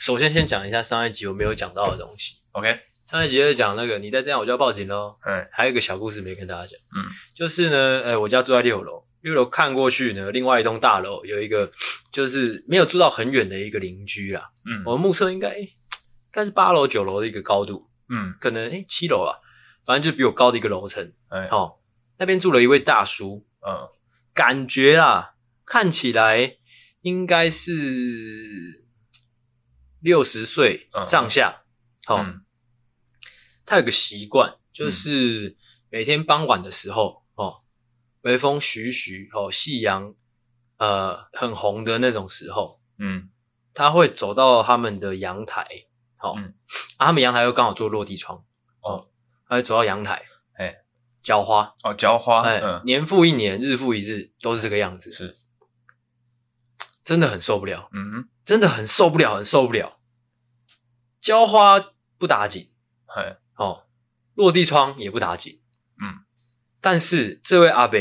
[0.00, 2.36] 首先先讲一下上一集我没有讲到的东西。
[2.52, 2.74] OK，
[3.04, 5.14] 上一集就是讲那个你再这样我就要报警喽。
[5.26, 6.80] 嗯，还有一个小故事没跟大家讲。
[6.96, 11.70] 嗯，就是呢，哎，我家住在六楼，六楼看过去呢，另外一栋大楼有一个
[12.10, 14.50] 就是没有住到很远的一个邻居啦。
[14.64, 15.68] 嗯，我目测应该应
[16.32, 17.86] 该是八楼九楼的一个高度。
[18.08, 19.36] 嗯，可能诶七楼啊，
[19.84, 21.12] 反正就比我高的一个楼层。
[21.28, 21.74] 哎，哦，
[22.16, 23.44] 那边住了一位大叔。
[23.68, 23.86] 嗯，
[24.32, 25.34] 感觉啊，
[25.66, 26.56] 看起来
[27.02, 28.79] 应该是
[30.00, 31.62] 六十岁上下。
[32.04, 32.40] 好、嗯，哦，
[33.64, 35.56] 他有个习惯，就是
[35.88, 37.62] 每天傍晚的时候，哦，
[38.22, 40.14] 微风徐徐，哦，夕阳
[40.78, 43.30] 呃很红的那种时候，嗯，
[43.72, 45.66] 他会走到他们的阳台。
[46.16, 46.54] 好、哦嗯。
[46.96, 48.44] 啊，他们阳台又刚好做落地窗，
[48.80, 49.08] 哦，
[49.48, 50.22] 他会走到阳台，
[50.54, 50.84] 哎，
[51.22, 55.34] 浇花，哦，浇花，哎、嗯，年复一年，日复一日，都是这个样子，是，
[57.02, 60.00] 真的很受不了，嗯哼，真的很受不了，很受不了，
[61.20, 62.72] 浇花不打紧，
[63.06, 63.86] 嘿，哦，
[64.34, 65.60] 落地窗也不打紧，
[66.02, 66.24] 嗯，
[66.80, 67.98] 但是这位阿伯，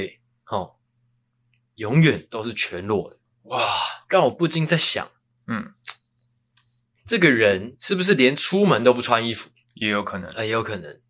[0.48, 0.78] 哦，
[1.76, 3.60] 永远都是全裸的，哇，
[4.08, 5.12] 让我不禁在想，
[5.48, 5.74] 嗯。
[7.06, 9.50] 这个人是不是连出门都不穿衣服？
[9.74, 11.02] 也有可能，呃，也有可能。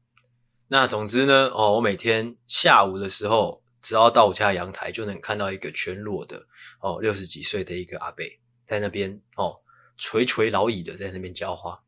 [0.70, 6.48] 那总之呢，哦，我每天下午的时候，只要到我家阳台，就能看到一个全裸的
[6.80, 8.24] 哦，六十几岁的一个阿伯
[8.70, 9.62] 在那边哦，
[9.98, 11.80] 垂垂老矣的在那边浇花，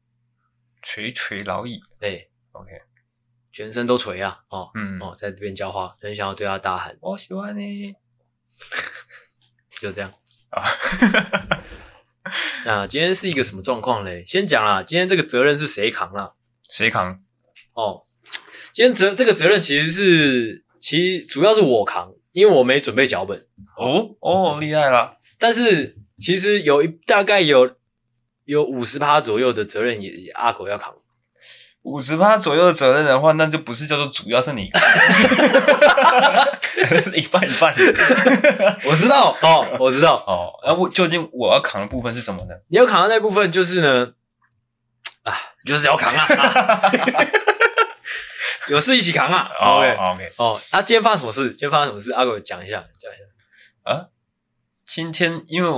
[0.82, 1.80] 垂垂老矣。
[2.00, 2.72] 哎，OK，
[3.52, 7.94] 全身都垂啊，哦，嗯，哦，在这边浇花，很想要对他大喊：“我喜欢你。
[9.80, 10.12] ”就这样
[10.50, 10.64] 啊。
[12.66, 14.26] 那今天是一个什么状况嘞？
[14.26, 16.34] 先讲啦，今天这个责任是谁扛啦？
[16.68, 17.22] 谁扛？
[17.74, 18.02] 哦，
[18.74, 23.48] 今天责这个责任其实是，其实主要是我扛，因为我没准备脚本。
[23.78, 25.20] 哦哦，厉害了！
[25.38, 27.76] 但是其实有一大概有
[28.46, 30.94] 有五十趴左右的责任也，也阿狗要扛。
[31.84, 34.70] 五十趴左右的责任的话，那就不是叫做主要是你，
[37.04, 37.74] 是一半一半。
[38.86, 40.54] 我知道 哦， 我知道哦。
[40.64, 42.54] 那我究竟我要扛的部分是什么呢？
[42.68, 44.14] 你要扛的那部分就是呢，
[45.24, 45.34] 啊，
[45.66, 46.92] 就是要扛啊，啊
[48.70, 49.50] 有事一起扛啊。
[49.60, 50.62] 哦、OK OK 哦。
[50.72, 51.50] 那、啊、今天发生什么事？
[51.50, 52.12] 今天发生什么事？
[52.14, 54.06] 阿狗讲一下，讲一下啊。
[54.86, 55.70] 今天因为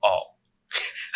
[0.00, 0.34] 哦，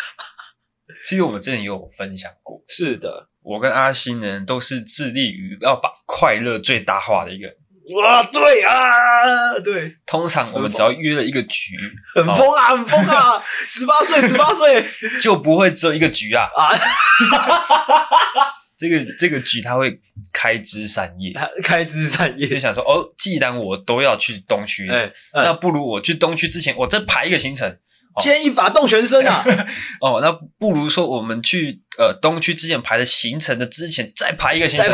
[1.05, 3.29] 其实我们之前也有分享过，是的。
[3.41, 7.57] 我跟阿星呢，都是致力于要把快乐最大化的一个人。
[8.01, 9.97] 哇，对啊，对。
[10.05, 11.77] 通常我们只要约了一个局，
[12.15, 13.43] 很疯啊，很疯啊！
[13.67, 14.85] 十八岁，十八岁
[15.21, 16.71] 就不会只有一个局啊啊！
[18.77, 19.99] 这个这个局他会
[20.31, 27.77] 开枝散叶，开枝散叶，就想说哦，既然我都要去东区，哎，那不如我去东区之前，我再排一个行程。
[28.21, 29.43] 牵一发动全身啊！
[30.01, 34.93] 哦，那不如说我们去呃东区之前排的行程的之前再排一个行程。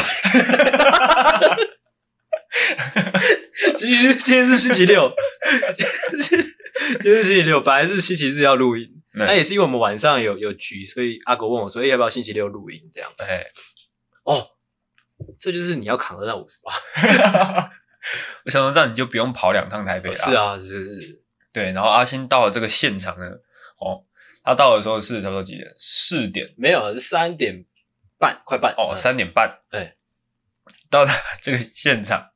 [3.78, 5.12] 其实 今天是星期六，
[6.22, 6.40] 今
[7.02, 13.12] 天是星期六，本来是星期日要录音，那也是因为我们晚上有有局，所以阿狗问我说：“哎，要不要星期六录音？”这样。
[13.18, 13.44] 哎，
[14.24, 14.47] 哦，
[15.40, 16.74] 这就是你要扛的那五十八。
[18.46, 20.16] 我想说这样你就不用跑两趟台北了。
[20.16, 21.19] 是啊，是是。
[21.51, 23.25] 对，然后阿星到了这个现场呢，
[23.79, 24.03] 哦，
[24.43, 25.65] 他到的时候是差不多几点？
[25.77, 26.53] 四点？
[26.57, 27.65] 没有，是三点
[28.17, 28.73] 半，快半。
[28.77, 29.59] 哦，三点半。
[29.71, 29.95] 哎，
[30.89, 32.29] 到达这个现场，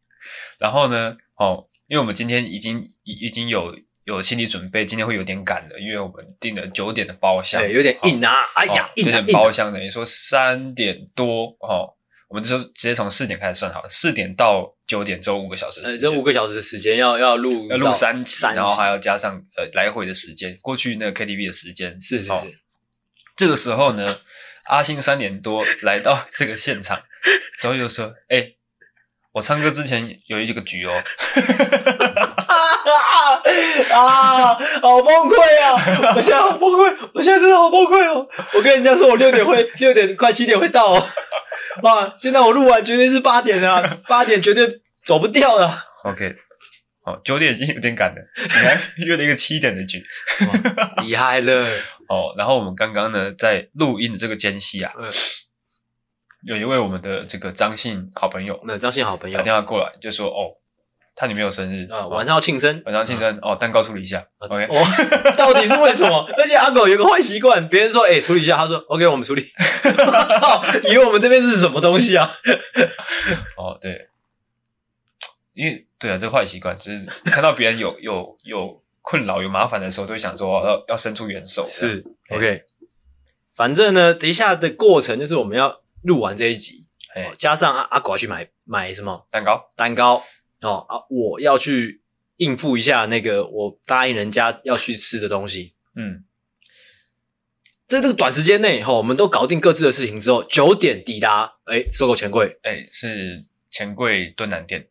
[0.57, 3.75] 然后呢，哦，因为我们今天已经已已经有
[4.05, 11.95] 有心理准备，今天会有点赶的，因为我们订了九点的包厢，对，有点硬啊，哎呀，有点包厢等于说三点多，哦，
[12.33, 14.73] 我们就直接从四点开始算好了，四点到。
[14.85, 22.45] 九点，只有五个小时时间，这五个小时的时间要要录要录三期，然后还要加上呃来回的时间，过去那个 KTV 的时间是是是、哦。
[23.35, 24.19] 这个时候呢，
[24.65, 27.01] 阿星三点多来到这个现场，
[27.59, 28.57] 之后就说：“哎、欸，
[29.31, 30.91] 我唱歌之前有一个局哦。
[33.93, 36.13] ”啊，好崩溃啊！
[36.15, 38.27] 我现在好崩溃，我现在真的好崩溃哦！
[38.53, 41.07] 我跟人家说我六点会六点快七点会到哦。
[41.81, 42.13] 哇！
[42.19, 45.83] 现在我录完绝对是八点了， 八点绝对走不掉了。
[46.03, 46.35] OK，
[47.03, 50.03] 好，九点已经有点赶了，你还约了一个七点的局，
[51.03, 51.65] 厉害了
[52.07, 52.33] 哦。
[52.37, 55.11] 然后我们刚刚呢，在录音的这个间隙啊，嗯，
[56.43, 60.55] 有一位我们的这个张姓好朋友，那张姓好朋友打电话过来就说：“哦，
[61.15, 64.25] 他女朋友生日啊，晚上要庆生，晚上庆生哦，蛋糕处理一下。
[64.39, 64.83] ”OK，哦，
[65.37, 66.27] 到底是为什么？
[66.37, 69.45] 而且阿狗有个坏习惯，别人说：“哎，处理一下。”他说：“OK，我们处理。
[70.39, 72.29] ”操，以为我们这边是什么东西啊？
[73.57, 74.09] 哦，对。
[75.53, 81.63] 因为对啊，这个坏习惯就是看到别人有有有困扰、有麻烦的时候，都会想说要要伸出援手。
[81.67, 82.63] 是 OK，
[83.53, 86.87] 反正呢，等一下的过程就是我们要录完这一集，
[87.37, 90.23] 加上阿阿狗要去买买什么蛋糕，蛋糕
[90.63, 92.01] 哦啊，我要去
[92.37, 95.75] 应付一下那个我答应人家要去吃的东西。
[95.95, 96.23] 嗯，
[97.87, 104.87] 在这个短时间内，哈、哦，我们都搞定各自的事情之后，九点抵达，哎，搜狗钱柜，哎，是钱柜敦南店。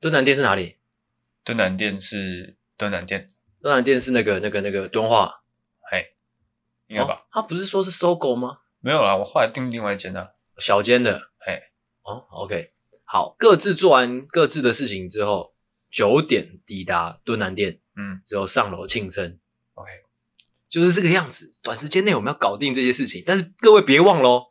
[0.00, 0.76] 敦南店是哪里？
[1.44, 3.28] 敦南店是敦南店，
[3.60, 5.42] 敦南店是那个那个那个敦化，
[5.90, 6.06] 哎，
[6.86, 7.14] 应该吧？
[7.14, 8.58] 哦、他不是说是搜狗吗？
[8.80, 11.60] 没有啦，我后来订另外一间的，小间的，哎，
[12.02, 12.72] 哦，OK，
[13.10, 15.54] 好，各自做完各自的事情之后，
[15.90, 19.38] 九点抵达敦南店，嗯，之后上楼庆生
[19.72, 19.88] ，OK，
[20.68, 21.54] 就是这个样子。
[21.62, 24.48] 短时间内我们要搞定这些事情，但是各位别忘喽，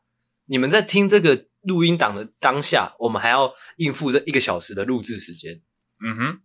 [0.48, 5.62] 你们在听这个录音档的当下，我们还要应付这一个小时的录制时间。
[6.04, 6.40] 嗯哼，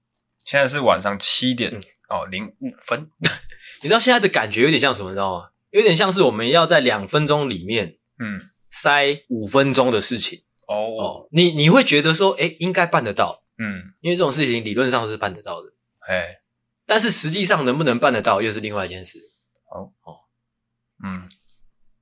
[0.45, 3.09] 现在是晚上七点、嗯、哦零五分，
[3.81, 5.09] 你知道现在的感觉有点像什么？
[5.09, 5.49] 你知道吗？
[5.71, 10.43] 有点像是我们要在两分钟里面，嗯，塞五分钟的事情。
[10.73, 15.73] 哦，哦，你你会觉得说，哎，应该办得到，嗯，因为这种事情理论上是办得到的，
[16.09, 16.41] 哎，
[16.87, 19.19] 但是实际上能不能办得到，又是另外一件事。
[19.71, 20.17] 哦哦，
[21.05, 21.29] 嗯，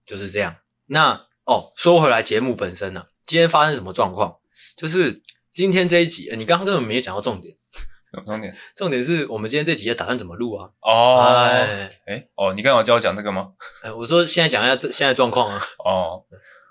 [0.07, 0.57] 就是这样。
[0.87, 4.39] 那哦，说回来节目本身呢、啊，今天发生什么状况？
[4.77, 7.57] 就是今天这一集，你刚刚根本没有讲到重点。
[8.27, 8.57] 重点？
[8.75, 10.69] 重点是我们今天这集要打算怎么录啊？
[10.81, 13.53] 哦，哎，哎，哦，你刚刚有叫我讲这个吗？
[13.85, 15.63] 哎，我说现在讲一下这现在状况啊。
[15.85, 16.25] 哦，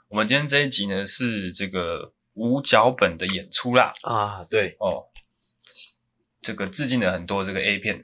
[0.09, 3.93] 我们今天这一集呢是这个无脚本的演出啦。
[4.01, 5.05] 啊，对，哦，
[6.41, 8.03] 这个致敬了很多这个 A 片。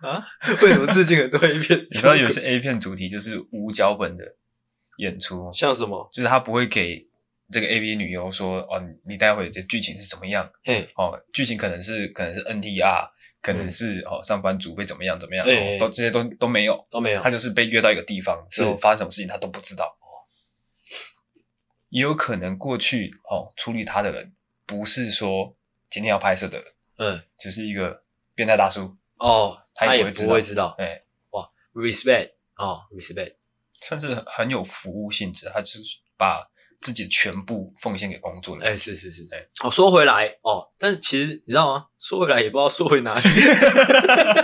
[0.00, 0.24] 啊？
[0.62, 1.78] 为什么致敬很多 A 片？
[1.90, 4.24] 你知道有些 A 片主题就是无脚本的
[4.96, 6.08] 演出，像什么？
[6.10, 7.06] 就是他不会给
[7.52, 10.50] 这个 AV 女优说哦，你待会的剧情是怎么样？
[10.64, 13.10] 嘿，哦，剧情可能是可能是 NTR，
[13.40, 15.46] 可能是、嗯、哦上班族被怎么样怎么样，
[15.78, 17.22] 都这些都都没有，都没有。
[17.22, 19.96] 他就是被约到一个地方之后发生什么事情他都不知道。
[21.90, 24.34] 也有可能过去哦处理他的人
[24.66, 25.56] 不是说
[25.88, 28.02] 今天要拍摄的人，嗯，只是一个
[28.34, 29.58] 变态大叔哦。
[29.74, 31.00] 他也不会知道，哎，
[31.30, 33.36] 哇，respect 哦，respect，
[33.80, 35.48] 算是很有服务性质。
[35.54, 35.82] 他就是
[36.16, 38.64] 把自己的全部奉献给工作了。
[38.64, 41.86] 哎，是是是，哎，好，说回来哦，但是其实你知道吗？
[41.98, 43.28] 说回来也不知道说回哪里。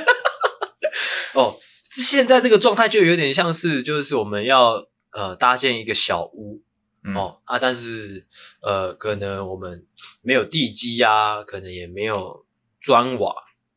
[1.34, 1.56] 哦，
[1.94, 6.62] 现在这个状态就有点像是，就是我们要呃搭建一个小屋、
[7.04, 8.26] 嗯、哦啊，但是
[8.62, 9.86] 呃，可能我们
[10.22, 12.44] 没有地基啊，可能也没有
[12.80, 13.34] 砖瓦，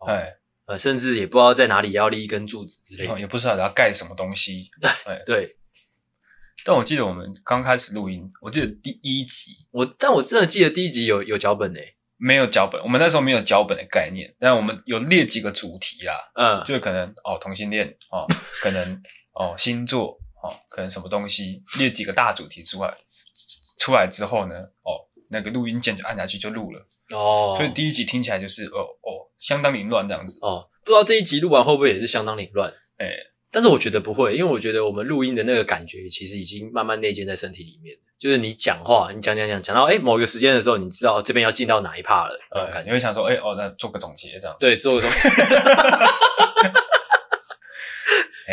[0.07, 0.33] 哎。
[0.67, 4.69] 呃，甚至也不知道在哪里要立一根柱子之类的，哦、也不知道要盖什么东西。
[5.05, 5.56] 对 对，
[6.67, 18.27] 但我记得我们刚开始录音，我记得第一集，我但我真的记得第一集有有脚本诶，没有脚本，我们那时候没有脚本的概念，但我们有列几个主题啦，嗯，就可能哦同性恋哦，
[18.61, 22.93] 可能哦星座哦，可能什么东西，列几个大主题出来，
[23.79, 26.85] 出来之后呢，哦那个录音键就按下去就录了。
[27.11, 32.69] 哦，所以第一集听起来就是哦哦，相当凌乱这样子哦，不知道这一集录完会不会也是相当凌乱？
[32.97, 33.17] 哎、欸，
[33.51, 45.19] 但是我觉得不会，因为我觉得我们录音的那个感觉其实已经慢慢内建在身体里面，就是你讲话，你讲讲讲讲到哎某一个时间的时候，你知道这边要进到哪一 part 了，呃、嗯，你会想说哎、欸、哦，那做个总结这样，对，做个总结，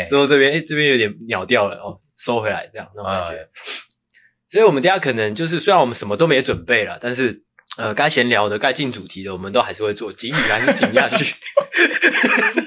[0.09, 3.49] 之后这边哎这边有点秒掉了哦，收回来这样那种感觉，嗯、
[4.47, 7.43] 所以我们等一下可能就是虽然我们什么都没准备了，但是。
[7.77, 10.09] 呃，该闲聊的、该进主题的，我们都还是会做。
[10.13, 11.35] 警语还是警下去。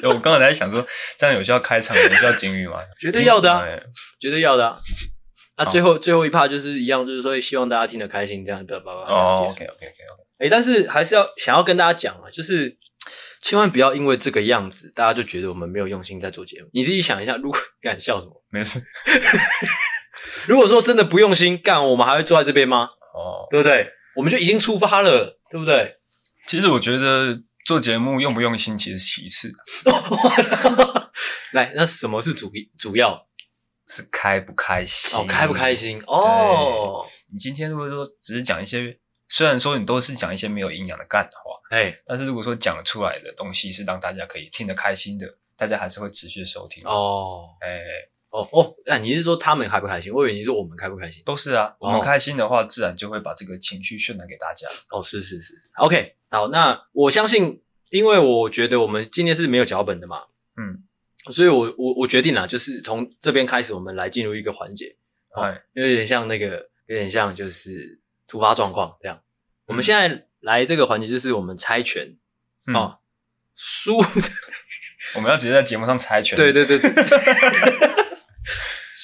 [0.02, 0.86] 我刚才在想说，
[1.16, 2.78] 这样有需要开场，有需要警语吗？
[3.00, 3.64] 绝对要的啊，
[4.20, 4.76] 绝对要的啊。
[5.56, 9.54] 那最后最后一 part 就是一样，就是说希望大家听得开心，这样叭叭叭这样结束。
[9.54, 10.46] OK OK OK OK。
[10.46, 12.76] 哎，但是还是要想要跟大家讲啊，就是
[13.42, 16.68] 千万不要因为这个样子，大家就觉得我们没有用心在做节目。
[16.72, 18.44] 你自己想一下，如果你敢笑什么？
[18.50, 18.80] 没事。
[20.46, 22.88] 如果说真的不用心干，我们还会坐在这边吗？
[23.12, 23.90] 哦，对不对？
[24.14, 25.96] 我们就已经出发了，对不对？
[26.46, 27.36] 其实我觉得
[27.68, 29.52] 做节目用不用心其实其次。
[31.52, 33.28] 来，那什么是主主要？
[33.86, 35.18] 是开不开心？
[35.18, 36.02] 哦，开不开心？
[36.06, 38.98] 哦，你今天如果说只是讲一些，
[39.28, 46.82] 虽然说你都是讲一些没有营养的干话，哎，但是如果说讲出来的东西是让大家可以听得开心的，大家还是会持续收听。
[46.86, 47.82] 哦，哎。
[48.30, 50.12] 哦哦，那你是说他们开不开心？
[50.12, 51.22] 我以为你说我们开不开心？
[51.24, 54.68] 都是啊，我们开心的话，自然就会把这个情绪渲染给大家。
[54.90, 60.24] 哦，是是是，OK，好，那我相信，因为我觉得我们今天是没有脚本的嘛，
[60.56, 60.82] 嗯，
[61.32, 64.96] 所以我我我决定了，就是从这边开始，我们来进入一个环节，
[65.34, 69.22] 哎，有点像那个，有点像就是突发状况这样。
[69.64, 72.16] 我们现在来这个环节，就是我们猜拳，
[72.74, 72.98] 哦，
[73.54, 74.08] 输的
[75.14, 76.36] 我们要直接在节目上猜拳。
[76.36, 76.92] 对对对对。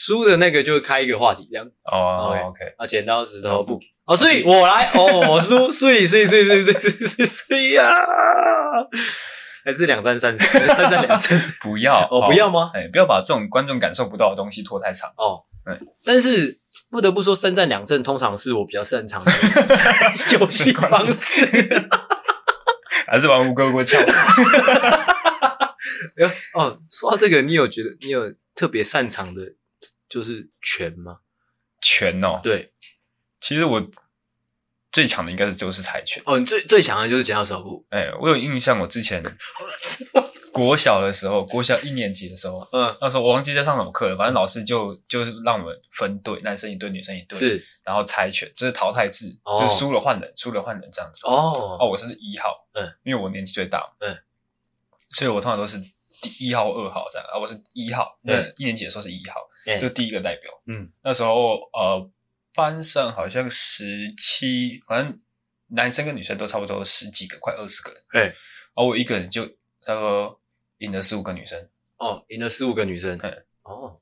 [0.05, 1.67] 输的那个就开一个话题，这样。
[1.91, 2.61] 哦，OK。
[2.77, 3.81] 啊，剪刀石头布。
[4.05, 4.91] 哦，所以我来。
[4.95, 7.91] 哦，我输，所以所以所以所以所以所以呀，
[9.65, 11.41] 还是两战三胜，三战两胜。
[11.63, 12.71] 不要，哦，不要吗？
[12.75, 15.09] 哎，不要把这种观众感受不到的东西拖太长。
[15.17, 15.79] 哦，对。
[16.05, 19.33] 但是不得不说，三战两胜通常是我比较擅长的
[20.39, 21.47] 游戏方式。
[23.07, 24.01] 还是玩乌龟龟跳。
[26.53, 29.41] 哦，说到这个，你有觉得你有特别擅长的？
[30.15, 31.19] 就是拳吗？
[31.83, 32.73] 拳哦，对，
[33.41, 33.85] 其实我
[34.93, 36.39] 最强的应该是就是猜拳哦。
[36.39, 37.85] 你最最强的就是剪刀石头布。
[37.91, 39.21] 哎，我有印象，我之前
[40.55, 51.23] 国小的时候，国小一年级的时候，嗯，那时候我忘记在上什么课了，反正老师就就是让我们分队，男生一队，女生一队，是，然后猜拳，就是淘汰制，就输了换人，输了换人这样子。
[51.27, 54.17] 哦，哦，我是一号，嗯，因为我年纪最大，嗯，
[55.11, 55.93] 所以我通常都是第
[56.45, 59.41] 一号、二号这样啊，我是一号，那，一年级的时候是一号。
[59.81, 62.11] 就第一个代表，嗯，那时候呃，
[62.55, 65.19] 班上好像十七，好像
[65.69, 68.35] 男生跟女生都差不多十几个，快二十个人，对，然
[68.75, 69.47] 后我一个人就
[69.81, 70.39] 差不多
[70.81, 71.67] 赢了十五个女生，
[71.97, 73.31] 哦，赢了十五个女生，对，
[73.63, 73.99] 哦，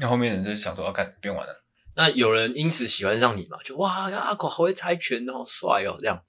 [0.00, 1.62] 那后面人就想说，啊，干，不用玩了。
[1.94, 3.58] 那有人因此喜欢上你嘛？
[3.62, 6.24] 就哇，阿狗好会猜拳哦，帅哦，这样，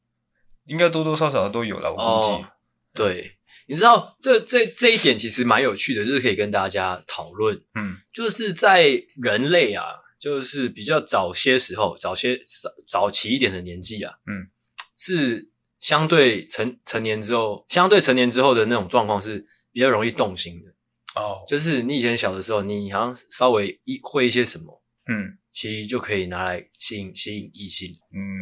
[0.66, 2.46] 应该多多少少都有了，我估计，
[2.94, 3.35] 对。
[3.68, 7.56] 你知道这这这一点其实蛮有趣的，就是可以跟大家讨论。
[7.76, 9.84] 嗯，就是在人类啊，
[10.20, 14.50] 就是比较早些时候，早些早早期一点的年纪啊，嗯，
[14.98, 20.72] 是相对成成年之后，相对成年之后的那种状况是比较容易动心的。
[21.20, 27.90] 哦，就是你以前小的时候，你好像稍微一会一些什么，嗯，其实就可以拿来吸引吸引异性，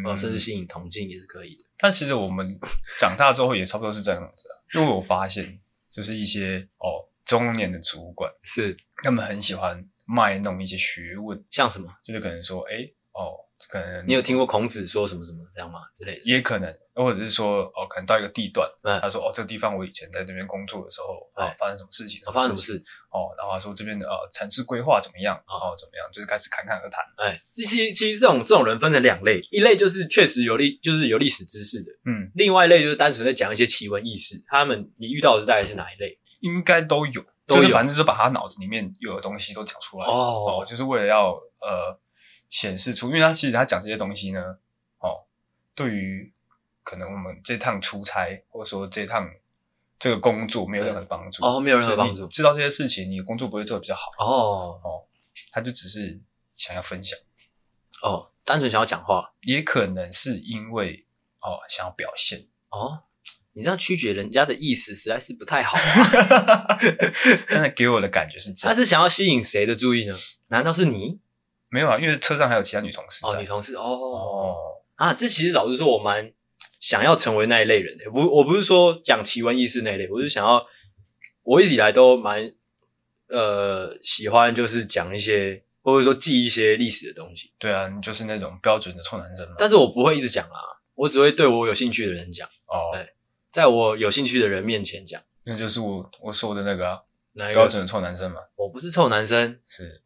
[0.05, 1.63] 嗯，甚至吸引同性也是可以的。
[1.77, 2.57] 但其实我们
[2.99, 4.55] 长大之后也差不多是这样子啊。
[4.73, 8.75] 因为我发现，就是一些哦中年的主管是。
[9.03, 13.35] 他们很喜欢卖弄一些学问，像什么，就是可能说，哎哦，
[13.69, 15.79] 可能你有听过孔子说什么什么这样吗？
[15.93, 22.77] 之类的，也可能，或者是说，哦，可能到一个地段，嗯，他说，哦，这个地方我以前在这边工作的时候啊，发生什么事情，发生什么事，
[23.09, 27.03] 哦，然后说这边的呃城市规划怎么样，哦，怎么样，就是开始侃侃而谈。
[27.17, 34.43] 哎，这些其实这种这种人分成两类，一类就是确实有历，就是有历史知识的，嗯，另外一类就是单纯在讲一些奇闻异事。
[34.47, 36.17] 他们你遇到的是大概是哪一类？
[36.41, 41.97] 应该都有，都有，反正就是把他脑子里面有的东西都讲出来，哦，就是为了要呃。
[42.53, 44.39] 显示出，因为他其实他讲这些东西呢，
[44.99, 45.25] 哦，
[45.73, 46.31] 对于
[46.83, 49.27] 可能我们这趟出差或者说这趟
[49.97, 52.27] 这个工作没有任何帮助哦，没有任何帮助。
[52.27, 55.01] 知道这些事情，你的工作不会做的比较好哦哦，
[55.51, 56.21] 他就只是
[56.53, 57.17] 想要分享
[58.03, 61.07] 哦，单纯想要讲话，也可能是因为
[61.39, 63.01] 哦想要表现哦，
[63.53, 66.77] 你这样曲解人家的意思实在是不太好啊。
[67.49, 70.15] 但是给我的感觉是这样，他是想要吸引谁的注意呢？
[70.49, 71.22] 难道是你？
[71.73, 73.25] 没有啊，因为车上还有其他女同事。
[73.25, 74.55] 哦，女同事哦哦
[74.93, 76.31] 啊，这其实老实说，我蛮
[76.79, 78.11] 想要成为那一类人的。
[78.11, 80.63] 不，我不是说讲奇闻异事那一类，我是想要，
[81.41, 82.53] 我一直以来都蛮
[83.29, 87.51] 呃喜欢，就是讲一些或者说记一些历史的东西。
[87.57, 89.55] 对啊，你就是那种标准的臭男生嘛。
[89.57, 90.59] 但是我不会一直讲啊，
[90.93, 92.47] 我只会对我有兴趣的人讲。
[92.67, 93.15] 哦，对，
[93.49, 95.19] 在我有兴趣的人面前讲。
[95.43, 96.99] 那就是我我说的那个啊，
[97.33, 98.41] 哪一个标准的臭男生嘛。
[98.55, 100.02] 我不是臭男生，是。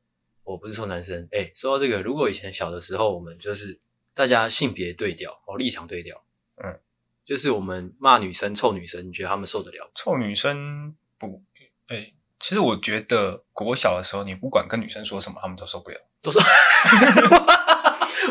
[0.48, 3.78] 我不是臭男生，哎，说到这个，如果以前小的时候，我们就是
[4.14, 6.24] 大家性别对调，哦，立场对调，
[6.64, 6.80] 嗯，
[7.26, 9.92] 就是我们骂女生臭女生，你觉得他们受得了？
[9.94, 11.44] 臭女生不，
[11.88, 16.42] 哎，其实我觉得国小的时候，你不管跟女生说什么，他们都受不了，都说，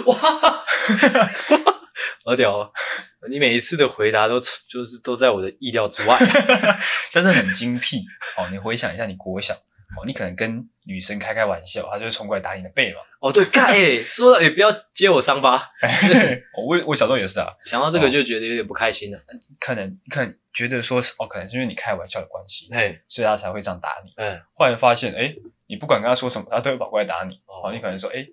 [0.06, 0.64] 哇，
[2.24, 2.72] 好屌哦！
[3.28, 6.18] 你每一次的回答都就是都在我的意料之外，
[7.12, 7.98] 但是很精辟。
[8.38, 9.54] 哦，你回想一下，你国小。
[9.98, 13.00] 哦，你可能跟女生开开玩笑，她就会冲过来打你的背嘛。
[13.20, 15.70] 哦，对，盖、欸，说了也不要揭我伤疤。
[16.66, 19.18] 我我小时候也是啊，想到这个就觉得有点不开心了。
[19.18, 24.12] 哦、可能你可能觉得说是哦，可能是因为你开玩笑的关系，嘿，所以他才会这样打你。
[24.16, 25.34] 嗯，后来发现，哎，
[25.66, 27.40] 你不管跟他说什么，他都会跑过来打你。
[27.46, 28.26] 哦，你可能说，哎，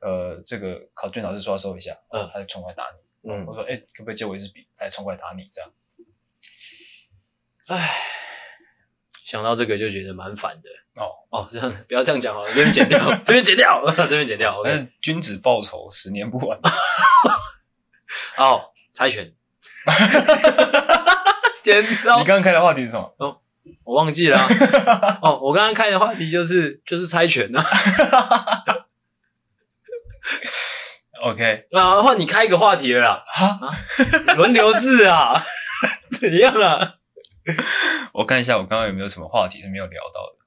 [0.00, 3.30] 呃，这个考卷老师说要收一下，嗯，他就冲过来打你。
[3.30, 4.66] 嗯，我说，哎，可不可以借我一支笔？
[4.78, 5.70] 来冲过来打你，这样。
[7.66, 8.06] 唉。
[9.22, 10.68] 想到这个就觉得蛮烦的
[11.00, 14.60] 哦哦，这样不要这样讲哦，这边剪掉，这边剪掉， 这边剪掉。
[14.62, 16.58] 但是君子报仇，十年不晚。
[18.36, 19.32] 哦，猜拳。
[21.62, 22.18] 剪刀。
[22.18, 23.14] 你刚刚开的话题是什么？
[23.18, 23.40] 哦，
[23.84, 24.38] 我忘记了。
[25.22, 27.64] 哦，我刚刚开的话题就是就是猜拳啊。
[31.22, 33.22] OK，那换你开一个话题了啦。
[33.26, 33.60] 哈，
[34.36, 35.42] 轮流制啊？
[36.18, 36.94] 怎样啊？
[38.12, 40.39] 我看一下，我刚刚有没有什么话题是没有聊到的？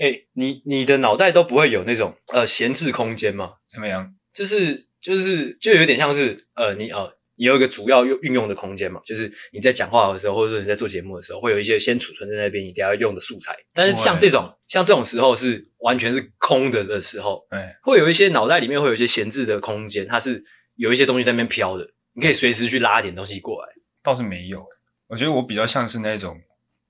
[0.00, 3.52] 哦，哎、欸，你你的脑袋都不会有那种呃闲置空间吗？
[3.68, 4.14] 怎么样？
[4.32, 13.56] 就是就是就有点像是呃你呃你有一个主要用运用的空间嘛，就是你在讲话的时候，或者说你在做节目的时候，会有一些先储存在那边，你等下要用的素材。
[13.72, 20.42] 但是像这种像这种时候是完全是空的的时候，哎，会有一些脑袋里面会有一些闲置的空间，它是
[20.76, 23.68] 有一些东西在那边飘的，你可以随时去拉一点东西过来。
[24.02, 24.66] 倒是没有。
[25.08, 26.40] 我觉得我比较像是那种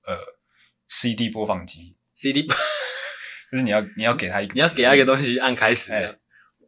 [0.05, 0.15] 呃
[0.87, 2.45] ，CD 播放机，CD，
[3.51, 5.91] 就是你要你要给他一个，你要给他一个东西按开始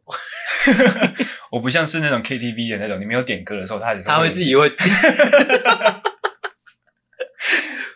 [1.50, 4.68] 我不像是那种 KTV 的那种，你没有点歌的时候，他他会自己会。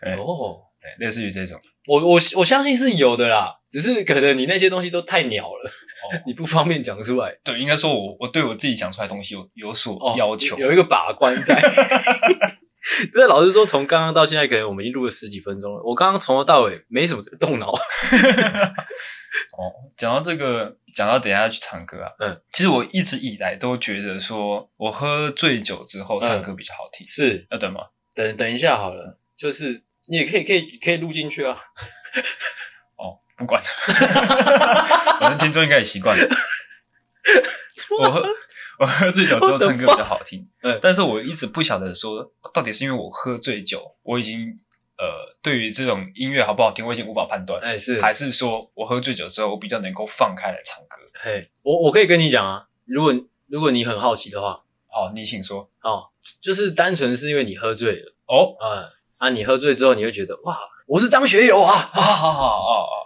[0.02, 0.60] 欸、 哦，
[0.98, 7.36] 类似于这种，我我我相信是有的啦，只是可能你那些东西都太鸟了，哦、 你不方便讲出来。
[7.44, 11.60] 对，应该说我我对我自己讲出来的东西有有所要求，哦、有一个把关在。
[13.12, 15.82] 这老实说，从刚刚到现在，可能我们已经录了十几分钟了。
[15.82, 17.70] 我刚刚从头到尾没什么动脑。
[19.58, 22.10] 哦，讲到这个，讲到等一下要去唱歌啊。
[22.18, 27.06] 嗯，其实我一直以来都觉得，说我喝醉酒之后唱歌比较好听。
[27.06, 27.80] 嗯、是要等吗？
[28.14, 31.56] 等等一下好了，就是你也可以可以可以录进去啊。
[32.96, 33.68] 哦，不管了，
[35.20, 36.28] 反正听众应该也习惯了。
[38.00, 38.26] 我喝。
[38.78, 44.58] 我喝醉酒之后唱歌比较好听，嗯，但是我一直不晓得说到底是因为我喝醉酒，我已经
[44.96, 51.00] 呃对于这种音乐好不好听，我已经无法判断，哎是，还是说我喝醉酒之后我比较能够放开来唱歌？
[51.22, 53.12] 嘿，我我可以跟你讲啊，如果
[53.48, 56.08] 如果你很好奇的话，哦，你请说，哦，
[56.40, 60.56] 就是单纯是因为你喝醉了，哦，嗯，啊，你喝醉之后你会觉得哇，
[60.86, 62.96] 我是张学友啊，啊，好好好，哦哦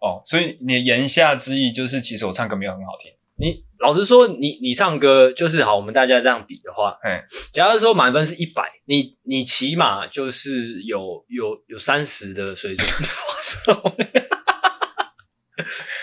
[0.00, 3.12] 哦，所以你言下之意就是其实我唱歌没有很好听。
[3.40, 7.22] 你老实说，你你唱歌就是好，我们大家这样比的话，嗯，
[7.52, 12.86] 假如说满分是一百，你你起码就是有有有三十的水准。
[12.88, 13.94] 我操！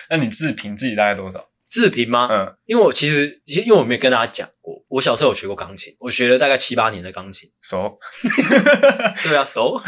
[0.10, 1.50] 那你自评自己大概多少？
[1.70, 2.30] 自评吗？
[2.32, 8.00] 嗯，因为我其实因为我没有跟大家讲过，我小时候有学过钢琴，我学了大概七八年的钢琴，熟。
[9.24, 9.78] 对啊，熟。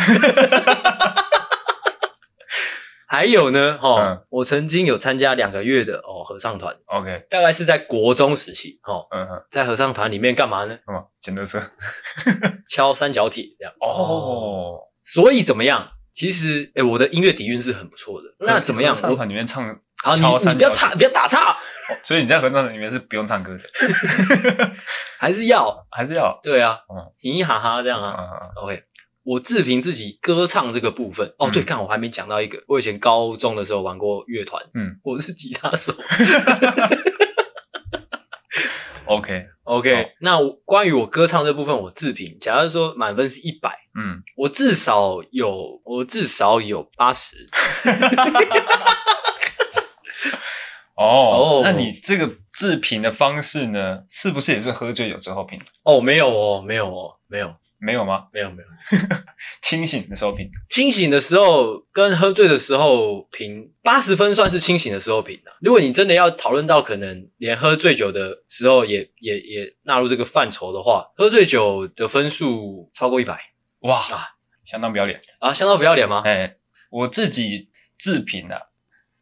[3.10, 10.78] 还有呢，齁，嗯、我曾经有参加两个月的哦合唱团，OK，大概是在国中时期，齁，嗯哼，在合唱团里面干嘛呢？
[10.92, 11.58] 嗯，捡垃圾，
[12.70, 13.74] 敲三角铁这样。
[13.80, 15.90] 哦，所以怎么样？
[16.12, 18.28] 其实，诶、欸、我的音乐底蕴是很不错的。
[18.40, 18.96] 那怎么样？
[18.96, 19.64] 合唱团里面唱，
[20.04, 21.56] 好，你你不要插，不要打岔。
[22.04, 23.62] 所以你在合唱团里面是不用唱歌的，
[25.20, 26.38] 还是要，还是要？
[26.42, 28.84] 对啊，嗯，嘻嘻哈哈这样啊、嗯、，OK。
[29.28, 35.94] 我自评自己歌唱这个部分哦，对，看我还没讲到一个，我以前高中的时候玩过乐团，嗯，我是吉他手。
[39.04, 47.50] OK OK，好那关于我歌唱这部分，我自评，假如说满分是一百，嗯，我至少有，我至少有八十。
[50.96, 51.04] 哦
[51.60, 55.60] 哦，那你这个自评的方式呢，是不是也是喝醉酒之后评？
[55.84, 57.54] 哦，没有哦，没有哦，没有。
[57.80, 58.26] 没有吗？
[58.34, 58.68] 没有没有，
[59.62, 65.52] 清醒的时候评，清醒的时候跟喝醉的时候评，八十分算是清醒的时候评的。
[65.62, 73.40] 如果你真的要讨论到可能连喝醉酒的时候也也也纳入这个范畴的话，喝醉酒的分数超过一百，
[73.82, 74.36] 哇啊，
[74.66, 76.24] 相当不要脸啊，相当不要脸吗？
[76.26, 76.56] 哎，
[76.90, 78.60] 我自己自评啊，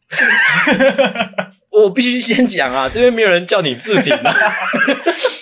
[1.72, 4.34] 我必须先讲啊，这边没有人叫你自评啊。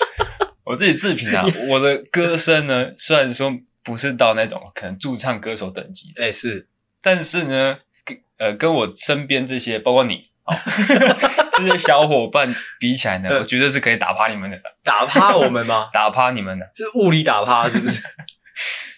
[0.74, 6.68] 我自己自评啊， 我的歌声呢，虽然说不是到那种可能驻唱歌手等级，哎是，
[7.02, 10.58] 但是呢，跟呃跟我身边这些，包括你啊，
[11.58, 14.60] 这些小伙伴比起来呢，我绝对是可以打趴你们的。
[14.84, 15.90] 打趴我们吗？
[15.94, 18.02] 打趴你们的，是物理打趴是不是？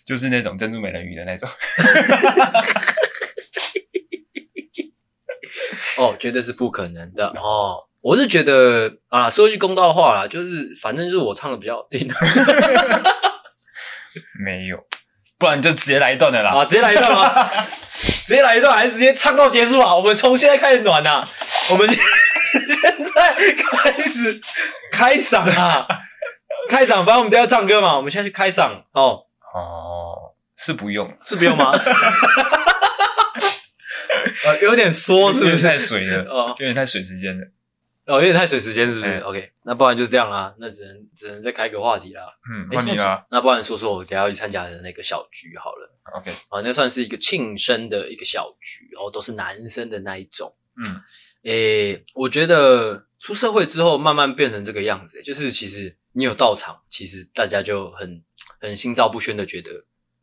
[0.05, 1.49] 就是那种珍珠美人鱼的那种。
[5.97, 7.83] 哦，绝对是不可能的哦。
[8.06, 12.08] 我是觉得啊，说句公道话啦，就是反正就是我唱的比较好听。
[14.46, 14.78] 没有，
[15.39, 16.52] 不然你就直接来一段的啦。
[16.52, 17.50] 啊，直接来一段吗？
[18.28, 19.96] 直接来一段，还是直接唱到结束啊？
[19.96, 21.28] 我们从现在开始暖呐，
[21.72, 22.00] 我们现
[23.15, 24.39] 在开始
[24.91, 25.88] 开嗓啊，
[26.70, 29.22] 开嗓，反正我们都要唱歌嘛，我们现在去开嗓哦。
[29.56, 31.74] 哦，是不用，是不用吗？
[34.46, 36.22] 呃，有点缩，是不是太水了？
[36.30, 37.44] 哦，有点太水时间了。
[38.06, 42.22] 哦，有点太水时间，是不是、欸、？OK，那不然就这样啦，那只能只能再开个话题啦。
[42.52, 43.26] 嗯，换你啦。
[43.32, 45.91] 那不然说说我等下要去参加的那个小局好了。
[46.13, 50.56] OK，啊，那算是一个庆生的一个小局，然后都是男生的那一种。
[50.78, 51.02] 嗯，
[51.46, 58.24] 诶、欸，我觉得出社会之后慢慢变成这个样子，就是其实你有到场，其实大家就很
[58.60, 59.72] 很心照不宣的觉得，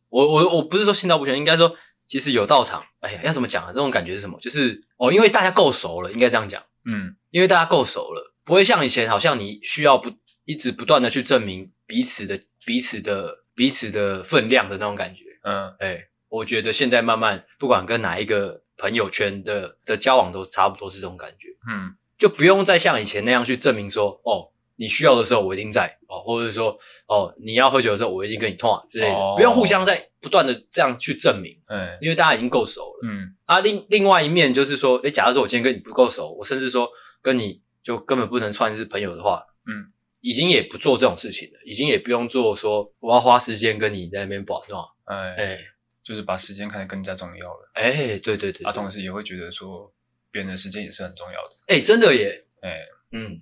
[0.09, 1.75] 我我我不是说心照不宣，应该说
[2.07, 3.73] 其实有到场，哎呀，要怎么讲啊？
[3.73, 4.39] 这种感觉是什么？
[4.41, 6.63] 就是哦，因为大家够熟了，应该这样讲。
[6.85, 10.13] 嗯，因为大家够熟了，不会像以前，好像你需要不
[10.45, 15.25] 一直不断的去证明彼此的彼此的彼此的分量的那种感觉。
[15.43, 21.49] 嗯，哎，我觉得现在慢慢不管跟哪一个朋友圈的的交往都差不多是这种感觉。
[21.69, 24.51] 嗯，就不用再像以前那样去证明说哦。
[24.77, 36.91] 你需要的时候我一定在哦，或者是说哦，你要喝酒的时候我一定跟你通啊之类的，哦、不用互相在不断的这样去证明，嗯，因为大家已经够熟了，嗯啊，另另外一面就是说，诶，假如说我今天跟你不够熟，我甚至说
[37.23, 44.81] 跟你就根本不能算是朋友的话，嗯，已经也不做这种事情了，已经也不用做说我要花时间跟你在那边玩是吧？
[45.05, 45.59] 哎哎，
[46.03, 49.91] 就是把时间看得更加重要了，哎，对对对，对，啊，同时也会觉得说
[50.31, 52.79] 别人的时间也是很重要的，哎，真的耶，哎，
[53.13, 53.41] 嗯。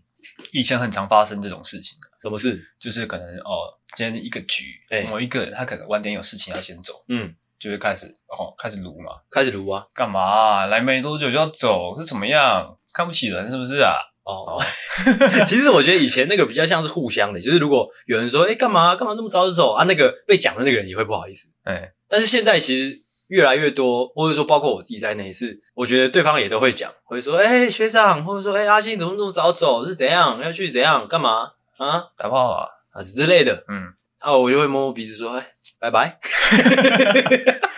[0.52, 2.62] 以前很常发生这种事情，什么事？
[2.78, 10.66] 就是可能哦，今天一个局，欸、某一个人他可能晚点有事情要先走，嗯，就会开始哦，开始撸嘛，开始撸啊，干嘛、啊？
[10.66, 12.78] 来没多久就要走，是怎么样？
[12.92, 13.94] 看不起人是不是啊？
[14.24, 14.62] 哦，哦
[15.46, 19.84] 其实我觉得以前那个比较像是互相的，就是如果有人说，哎、欸，干嘛干嘛那么早就走啊？
[19.84, 23.02] 那个被讲的那个人也会不好意思，哎、欸，但是现在其实。
[23.30, 29.86] 越来越多，或者说包括我自己在内，是我觉得对方也都会讲，会说：“哎、欸，学长，或者说，哎、欸，阿信怎么这么早走？
[29.86, 30.42] 是怎样？
[30.42, 31.06] 要去怎样？
[31.06, 32.06] 干嘛啊？
[32.18, 32.66] 打炮啊？
[32.90, 33.84] 啊之类的。”嗯，
[34.18, 35.46] 啊，我就会摸摸鼻子说：“哎、欸，
[35.78, 36.18] 拜拜。”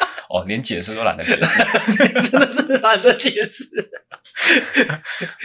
[0.32, 1.62] 哦，连解释都懒得解释，
[2.30, 3.66] 真的是懒得解释。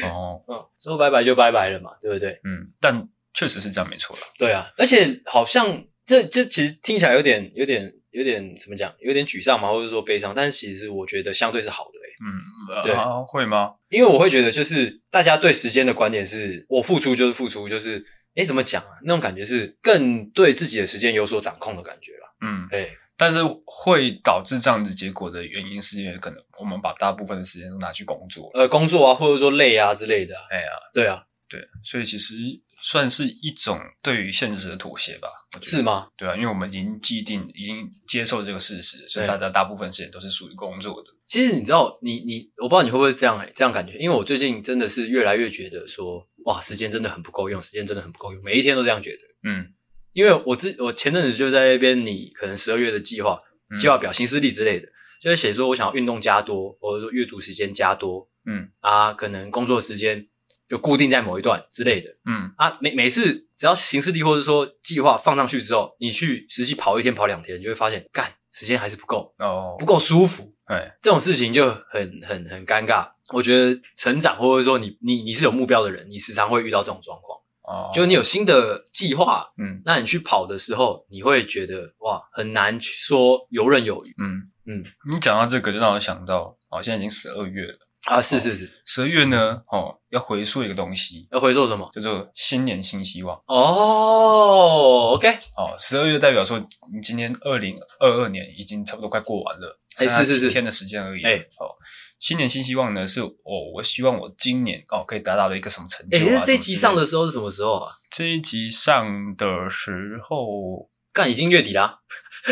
[0.06, 2.40] 哦，嗯，说拜拜就拜拜了嘛，对不对？
[2.46, 4.22] 嗯，但确实是这样，没错了。
[4.38, 7.94] 对啊，而且好像这这其实听起来有点有点。
[8.12, 8.92] 有点怎么讲？
[9.00, 10.34] 有点沮丧嘛，或者说悲伤？
[10.34, 13.76] 但是其实我觉得相对是好的诶、欸、嗯，对啊，会吗？
[13.90, 18.90] 因为我会觉得，就是大家对时间的观点是，我付出就是付出，就是诶怎么讲啊？
[19.04, 22.28] 那种感觉是更对自己的时间有所掌控的感觉啦。
[22.42, 30.36] 嗯，哎，但是会导致这样子结果的原因，是因为可能我们把大部分的时间都拿去工作，呃，工作啊，或者说累啊之类的。
[30.50, 32.36] 哎呀，对啊，对，所以其实。
[32.80, 35.28] 算是一种对于现实的妥协吧？
[35.64, 36.08] 是吗？
[36.16, 41.10] 对啊，因为我们已经既定、已经接受这个事实，所以大家大部分时间都是属于工作的。
[41.26, 43.98] 其实你知道，你你，我不知道你会不会这样这样感觉？
[43.98, 49.50] 因为我最近真的是越来越觉得说，哇，时间真的很不够用，时间真的很不够用，每一天都这样觉得。
[49.50, 49.74] 嗯，
[50.18, 53.40] 因为我之我前阵子就在那边，你可能十二月的计划、
[53.78, 54.88] 计划表、行事历之类的，
[55.22, 58.28] 就是写说我想要运动加多，或者说阅读时间加多。
[58.48, 60.28] 嗯啊，可能工作时间。
[60.70, 73.08] 就固定在某一段之类的，嗯啊，每每次只要行事历或者说计划放上去之后，你去实际跑一天跑两天，你就会发现，干时间还是不够哦，不够舒服，哎，这种事情就很很很尴尬。
[73.34, 84.84] 我觉得成长或者说你你你是有目标的人，你时常会遇到这种状况哦，就你有新的计划，嗯，那你去跑的时候，你会觉得哇，很难去说游刃有余，嗯嗯。
[85.12, 87.78] 你讲到这个，就让我想到，哦，现在已经十二月了。
[88.06, 91.90] 啊，是是是，十二月呢，哦，要回溯一个东西，要回溯什么？
[91.92, 93.38] 叫做新年新希望。
[93.48, 95.28] 哦，OK，
[95.58, 101.24] 哦，十二月代表说，你今年二零二二年已经差不多快过完了，哎，是是是，几天的时间而已。
[101.24, 101.76] 哎，哦，
[102.20, 106.18] 新年新希望呢，是我我希望我今年哦可以达到了一个什么成就？
[106.18, 107.94] 哎，这一集上的时候是什么时候啊？
[108.10, 112.00] 这一集上的时候，干已经月底啦，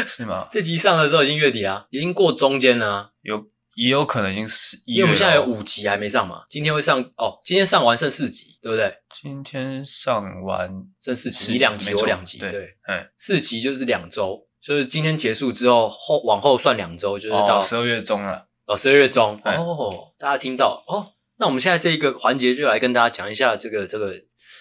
[0.08, 0.48] 是吗？
[0.52, 3.50] 这集上的时候已经月底啦，已经过中间了，有。
[3.76, 8.90] 也有可能已经是，因为我们现在有五集还没上嘛，今天会上哦，今天上完剩四集，对不对？
[9.22, 24.14] 今天上完剩四集，你两集我两集，对，对，嗯，四集就是两周，就是今天结束之后后往后算两周，就是到十二月中了，哦，十二月中哦，大家听到哦，那我们现在这一个环节就来跟大家讲一下这个这个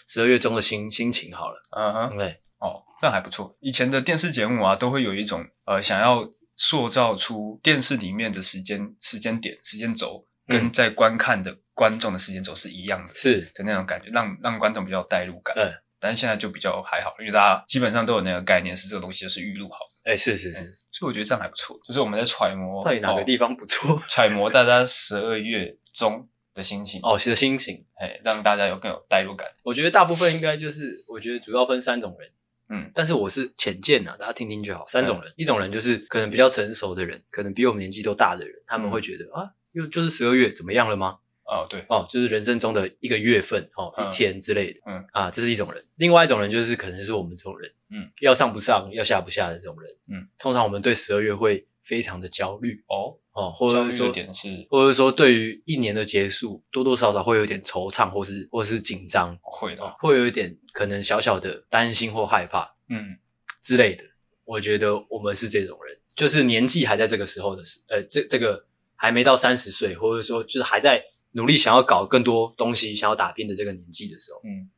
[0.08, 6.28] 十二月中的心心情好了，嗯哼，对，哦，这样还不错，以前的电视节目啊，都会有一种呃想要。
[6.56, 15.52] 塑造出电视里面的时间时间点时间轴，跟在观看的观众的时间轴是一样的，是的那种感觉，让让观众比较有代入感。
[15.58, 19.93] 嗯，但是现在就比较还好，因为大家基本上都有那个概念，是这个东西就是预录好的。
[20.04, 29.48] 哎，是是是，所以我觉得这样还不错，就是我们在揣摩到底哪个地方不错， 揣摩大家十二月中的心情哦，其实心情，哎，让大家有更有代入感。
[29.62, 32.30] 我觉得大部分应该就是，我觉得主要分三种人。
[32.70, 34.86] 嗯，但是我是浅见呐，大家听听就好。
[34.86, 41.18] 三种人，嗯、一种人就是可能比较成熟的人，可能比我们年纪都大的人，他们会觉得、嗯、啊，又就是十二月怎么样了吗？
[41.46, 44.80] 哦，对，哦，就是人生中的一个月份，哦，嗯、一天之类的。
[44.86, 45.84] 嗯，啊，这是一种人。
[45.96, 49.90] 另外一种人就是可能是我们这种人，嗯，要上不上，要下不下的这种人。
[50.10, 52.82] 嗯，通常我们对十二月会非常的焦虑。
[52.88, 53.18] 哦。
[53.34, 63.18] 哦，或者是说，是或者说，对于一年的结束，多多少少会有点惆怅，或是或是紧张，会的，会有一点可能小小的担心或害怕，嗯
[63.60, 64.04] 之类的。
[64.44, 71.02] 我觉得我们是这种人，就是年纪还在这个时候的时，呃，这这个还没到三十岁，或者说就是还在
[71.34, 74.68] 努力想要搞更多东西，想要打拼的这个年纪的时候，嗯，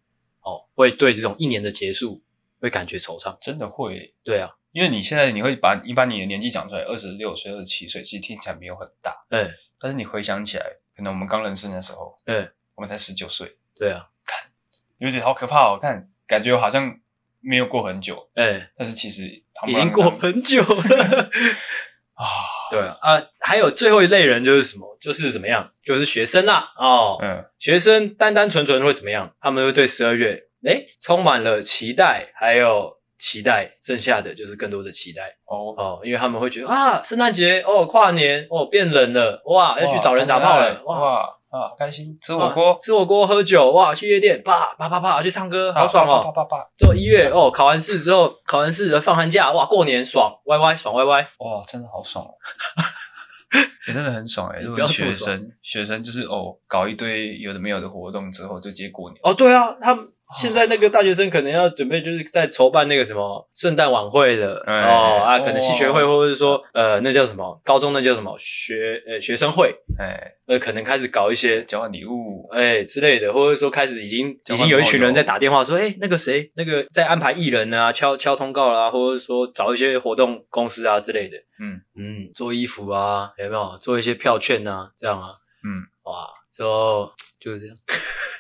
[0.42, 2.23] 哦，会对这种一年的结束
[2.61, 10.64] 会感觉惆怅，真的会，对啊，因为你现在你会把你把你的年纪讲出来，二十六岁、二十七岁，其实听起来没有很大，对，但是你回想起来，
[10.95, 14.51] 可能我们刚认识那时候，嗯，我们才十九岁，对啊，看，
[14.99, 17.01] 你会觉得好可怕哦，看，感觉好像。
[17.49, 19.25] 没有过很久，哎、欸，但是其实
[19.69, 21.31] 已经过很久了。
[22.14, 22.27] 啊。
[22.70, 24.96] 对啊，啊，还有最后一类人就是什么？
[25.00, 25.70] 就是怎么样？
[25.85, 26.72] 就是学生啦。
[26.79, 29.31] 哦，嗯，学生单单纯纯会怎么样？
[29.40, 41.00] 他们会对十二月诶、欸、充满了期待，还有期待，剩下的就是更多的期待哦哦，因为他们会觉得啊，圣诞节哦，跨年哦，变冷了，哇，要去找人打炮了，哇。
[41.00, 46.23] 哇啊，开心吃火锅，吃火锅喝酒，哇，去夜店，啪啪啪啪，去唱歌，好爽哦！
[46.23, 52.31] 啪啪啪，之后一月哦，考完试之后，考完试放寒假，哇，过年爽歪歪爽歪歪，哇，真的好爽哦！
[53.88, 60.05] 也真的很爽诶，如果学生学生就是哦，搞一堆有的没有的活动之后，就直接过年哦，对啊，他们。
[60.35, 72.49] 现在那个大学生可能要准备，就是在筹办那个什么圣诞晚会了哦啊，可能系学会或者是说呃，那叫什么高中那叫什么学呃学生会哎，呃可能开始搞一些交换礼物。
[72.53, 81.81] 哎之类的，或者说开始已经已经有一群人在打电话说，哎，那个谁那个在安排艺人啊，敲敲通告啦，或者说找一些活动公司啊之类的，嗯。
[81.99, 83.79] 嗯，做衣服啊，有没有？
[83.79, 85.29] 做一些票券啊，这样啊，
[85.65, 85.83] 嗯。
[86.05, 87.11] 哇，之后
[87.41, 88.36] 就是这样，哦。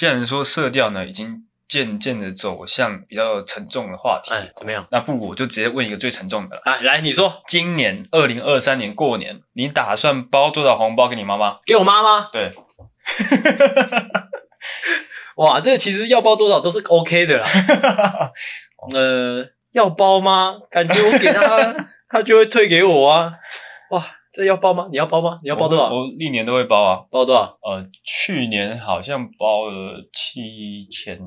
[0.00, 4.88] 既然说色调呢，已经渐渐的走向比较沉重的话题，哎，怎么样？
[4.90, 6.62] 那不如我就直接问一个最沉重的了。
[6.64, 11.58] 哎，来，你说，今年二零二三年过年，你打算包多少红包给你妈妈？
[11.66, 12.30] 给我妈妈？
[12.32, 12.54] 对。
[15.36, 17.46] 哇，这个其实要包多少都是 OK 的啦。
[18.94, 20.56] 呃，要包吗？
[20.70, 21.76] 感觉我给她，
[22.08, 23.34] 她就会退给我啊。
[23.90, 24.06] 哇。
[24.32, 24.88] 这要包吗？
[24.90, 25.40] 你要包吗？
[25.42, 25.92] 你要包多少？
[25.92, 27.58] 我历年都会包啊，包多少？
[27.62, 31.18] 呃，去年好像包了七千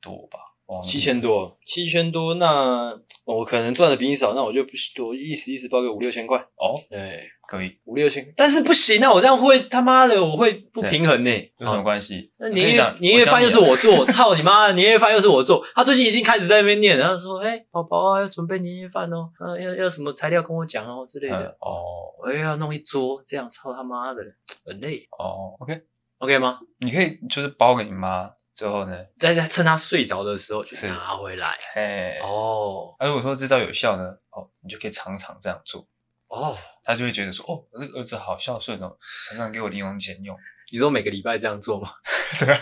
[0.00, 0.38] 多吧，
[0.82, 2.34] 七千多，七千多。
[2.34, 2.92] 那
[3.24, 6.38] 我可能赚的比你少，那我就不多意思意思包个五六千块。
[6.38, 11.30] 哦，对，可以五六千，但是不行啊，我这样会他妈的我会不平衡呢。
[11.56, 12.30] 有什么关系？
[12.36, 14.70] 那年夜年夜饭又是我做，操你妈！
[14.76, 15.66] 年夜饭又是我做。
[15.74, 22.12] 他最近已经开始在那边念，然后说：“哎，宝宝啊，要准备年夜饭哦，啊，要要什么材料跟我讲哦之类的。”哦。
[22.20, 24.20] 我又要弄一桌，这样操他妈的，
[24.66, 25.56] 很累哦。
[25.60, 25.80] OK
[26.18, 26.58] OK 吗？
[26.80, 31.56] 你可以就是包给你妈之后呢，在在趁她睡着的时候就拿回来。
[31.74, 35.86] 哎哦，那、啊、如果说这招有效呢，哦，你就可以常常这样做
[36.28, 38.96] 哦，他就会觉得说，哦，我这个儿子好孝顺哦，
[39.28, 40.36] 常常给我零用钱用。
[40.70, 41.88] 你说每个礼拜这样做吗？
[42.38, 42.60] 对啊，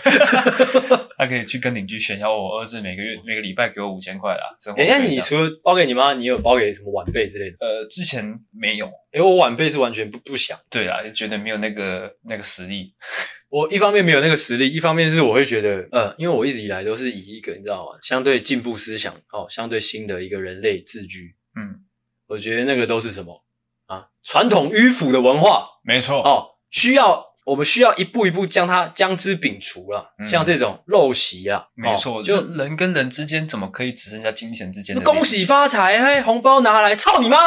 [1.17, 4.43] 他可以去跟邻居炫耀，我儿子每个月每个礼拜给我五千块啦。
[4.77, 7.57] 哎，那你除了包给你妈，你有包给什么晚辈之类的？
[7.59, 8.23] 呃，之前
[8.57, 10.57] 没有，因为我晚辈是完全不不想。
[10.69, 12.93] 对啊，就觉得没有那个那个实力。
[13.49, 21.35] 我一方面没有那个实力，一方面是我会觉得，呃，因为我一直以来都是以一个你知道吗，相对进步思想哦，相对新的一个人类自居。
[21.59, 21.83] 嗯，
[22.27, 23.43] 我觉得那个都是什么
[23.87, 24.07] 啊？
[24.23, 27.25] 传统迂腐的文化，没错哦，需要。
[27.47, 35.01] 我们需要一步一步将它将之摒除了，嗯、像这种陋习啊，没错，就人跟人之间怎么可以只剩下金钱之间的？
[35.01, 37.37] 恭喜发财，嘿，红包拿来，操你妈！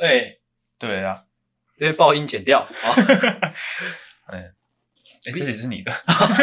[0.00, 0.40] 哎、欸，
[0.78, 1.24] 对啊，
[1.76, 2.86] 这些爆音剪掉啊。
[4.30, 4.44] 哎
[5.26, 5.92] 哎，这里是你的，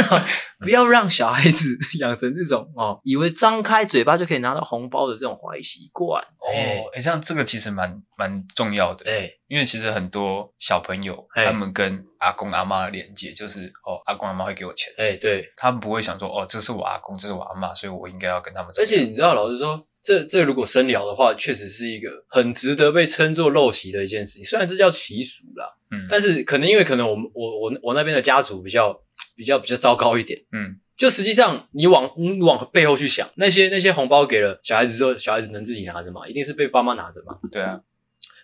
[0.59, 6.21] 不要让小孩子养成这种哦，以为张开嘴巴就可以拿到红包的这种坏习惯。
[6.21, 6.89] 哦。
[6.93, 18.71] 哎，像这个其实蛮蛮重要的，哎，因为其实很多小朋友他们跟阿公阿妈的连接就是哦，阿公阿妈会给我钱，哎，对，他们不会想说哦，这是我阿公，这是我阿妈，所以我应该要跟他们。
[18.77, 24.45] 而且你知道，老实说，这这如果深聊的话，确实是一个很值得被称作陋习的一件事情。
[24.45, 25.65] 虽然这叫习俗啦。
[25.91, 28.95] 嗯，但是可能因为可能我们我我我那边的家族比较
[29.35, 36.27] 比较比较糟糕一点，嗯，就实际上你往你往背后去想，那些那些红包给了小孩子之后，小孩子能自己拿着吗？
[36.27, 37.37] 一定是被爸妈拿着嘛？
[37.51, 37.79] 对啊，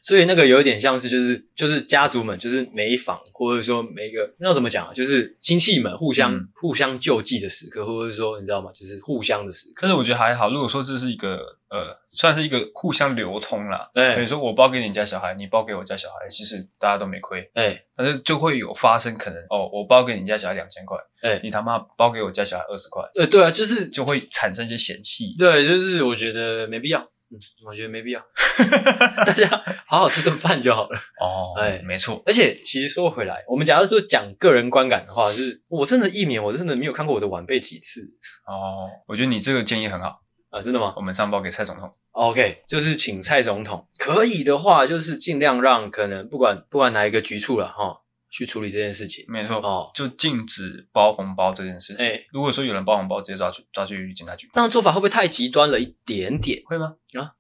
[0.01, 4.93] 所以那个有一点像是就是就是家族们就是每一房或者说每一个那要怎么讲啊？
[4.93, 8.71] 就是亲戚们互相、嗯、互相救济的时刻，或者说你知道吗？
[8.73, 9.73] 就是互相的时刻。
[9.75, 11.57] 可是我觉得还好，如果说这是一个。
[11.71, 13.89] 呃，算是一个互相流通啦。
[13.93, 17.49] 哎，比如说我包给你家小孩，你包给我家小孩，其实大家都没亏。
[17.53, 23.01] 哎，但是就会有发生可能哦，我包给你家小孩两千块，哎，你他妈包给我家小孩二十块。
[23.15, 25.33] 呃，对啊，就是就会产生一些嫌隙。
[25.39, 27.09] 对，就是我觉得没必要。
[27.31, 28.21] 嗯，我觉得没必要。
[29.25, 29.47] 大家
[29.87, 30.99] 好好吃顿饭就好了。
[31.21, 32.21] 哦， 哎，没错。
[32.25, 38.01] 而且其实说回来，我们假如说讲个人观感的话，就是我真的一年我真的没有看过我的晚辈几次。
[38.45, 40.21] 哦，我觉得你这个建议很好。
[40.49, 40.93] 啊，真的吗？
[40.97, 41.89] 我们上报给蔡总统。
[42.11, 48.00] OK，就是请蔡总统可以的话，就是尽量让可能不管不管哪一个局处了哈，
[48.31, 49.25] 去处理这件事情。
[49.27, 51.97] 没错哦，就禁止包红包这件事情。
[51.97, 54.49] 哎、欸，如果说有人包红包，直接抓去抓去警察局。
[54.55, 56.61] 那样做法会不会太极端了一点点？
[56.65, 56.93] 会吗？
[57.19, 57.35] 啊，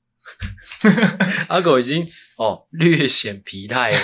[1.47, 3.97] 阿狗已经哦略显疲态了，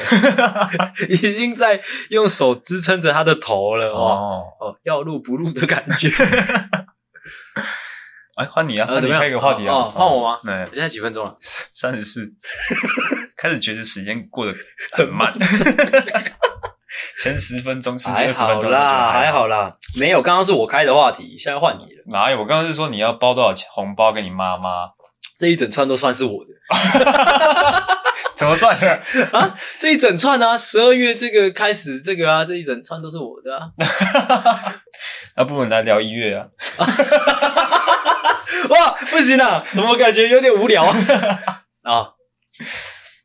[1.10, 6.10] 已经在用手支撑着他的头了哦哦，要录不录的感觉。
[8.38, 8.88] 哎，换你啊！
[8.88, 9.20] 那怎么样？
[9.20, 9.90] 开一个话题啊！
[9.90, 10.40] 换我吗？
[10.46, 11.36] 对，现在几分钟了？
[11.42, 12.32] 三十四。
[13.36, 14.56] 开始觉得时间过得
[14.92, 15.34] 很慢。
[17.22, 19.72] 前十分钟，十几二十分钟啦，还好啦。
[20.00, 22.04] 没有，刚刚是我开的话题，现在换你了。
[22.08, 22.40] 哪有？
[22.40, 24.90] 我刚刚是说你要包多少钱红包给你妈妈？
[25.40, 26.50] 这一整串都算是我的。
[28.36, 29.56] 怎么算的啊？
[29.80, 33.72] 这一整串啊，十二月这个开始这个啊，这一整串都是我的啊。
[35.36, 36.48] 那不如来聊一月啊。
[38.70, 39.64] 哇，不行啊！
[39.74, 40.94] 怎么感觉有点无聊啊？
[41.84, 42.10] 啊，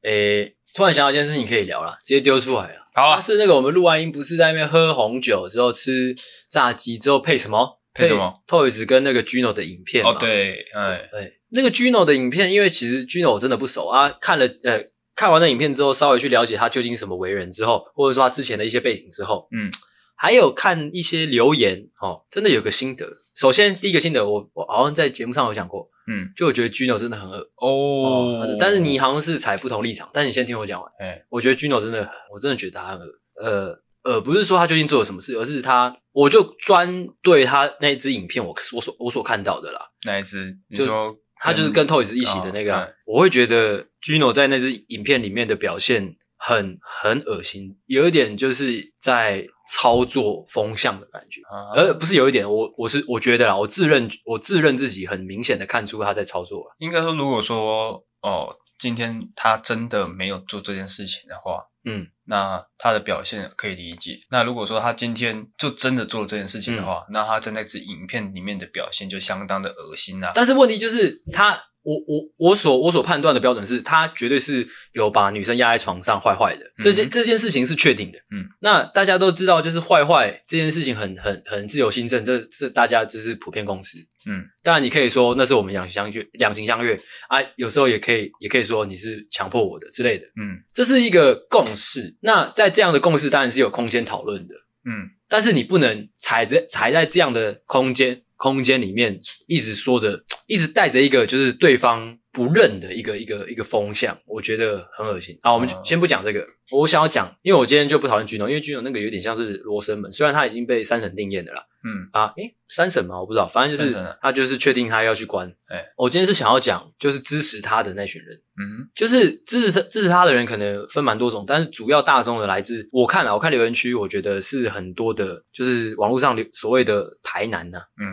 [0.05, 2.82] 诶，突然想到一件事情可以聊了，直接丢出来了。
[2.95, 6.15] 好啊，是那个我们录完音不是在那边喝红酒之后吃
[6.51, 7.81] 炸鸡之后配什么？
[7.95, 14.83] 配什么？Toys 跟那个 Gino 的影片哦，对，哎，对，那个 Gino 的影片，因为其实 Gino 我真的不熟啊，看了呃
[15.15, 19.71] 看完那影片之后，稍微去了解他究竟什么为人之后，或者说他之前的一些背景之后，嗯。
[20.15, 23.05] 还有看一些留言，哦，真的有个心得。
[23.35, 28.57] 首先，第一个心得，我我好像在节目上有讲过，嗯，就我觉得 Gino 真的很恶哦，哦。
[28.59, 30.91] 但是你好像是采不同立场，但是你先听我讲完。
[30.99, 33.07] 哎、欸，我觉得 Gino 真的，我真的觉得他很恶。
[33.37, 39.81] 呃呃，不是说他究竟做了什么事，而是他，我就专对他那一支影片，我我所我所看到的啦。
[40.05, 40.57] 哪一支？
[40.69, 46.17] 你说他就是跟 Toys 一起的那个，哦、我会觉得 Gino 在那支影片里面的表现。
[46.45, 51.41] 很很恶心，有一点就是在操作风向的感觉，
[51.77, 56.65] 而不是有一点，我我是我觉得啦，我自认我自认自己很明显的看出他在操作。
[56.79, 64.19] 应该说，如果说哦，今天他真的没有做这件事情的话，嗯，那他的表现可以理解。
[64.29, 70.33] 那如果说他今天就真的做这件事情的话，嗯，那他在那支影片里面的表现就相当的恶心啦。
[70.35, 71.57] 但是问题就是他。
[71.83, 78.19] 我我我所我所判断的标准是，他绝对是有把女生压在床上坏坏的，这件这件事情是确定的。
[78.31, 83.99] 嗯，那大家都知道，就是坏坏这件事情很很很自由心证，这这大家就是普遍共识。
[84.27, 86.95] 嗯，当然你可以说那是我们两情相悦，两情相悦
[87.29, 90.25] 啊，有时候也可以也可以说你是强迫我的之类的。
[90.41, 92.17] 嗯，这是一个共识。
[92.21, 94.55] 那在这样的共识当然是有空间讨论的。
[94.85, 98.23] 嗯，但是你不能踩着踩在这样的空间。
[98.43, 105.39] 空间里面一直说着，一直带着一个就是对方不认的一个一个一个风向，我觉得很恶心。
[105.43, 111.69] 好，我们先不讲这个，我想要讲，因为我今天就不讨论 Gino，因为 Gino 那个有点像是罗生门，虽然他已经被三审定谳的了。
[111.85, 113.19] 嗯啊，诶，三审吗？
[113.19, 115.53] 我不知道，反正就是他就是确定他要去关。
[115.67, 118.41] 哎，我今天是想要讲，就是支持他的那群人。
[118.57, 127.79] 嗯，就是支持他支持他的人可能分蛮多种，但是主要大众的来自我看了，我看留言区，我觉得是很多的，就是网络上所谓的台男呐。
[128.01, 128.07] 嗯，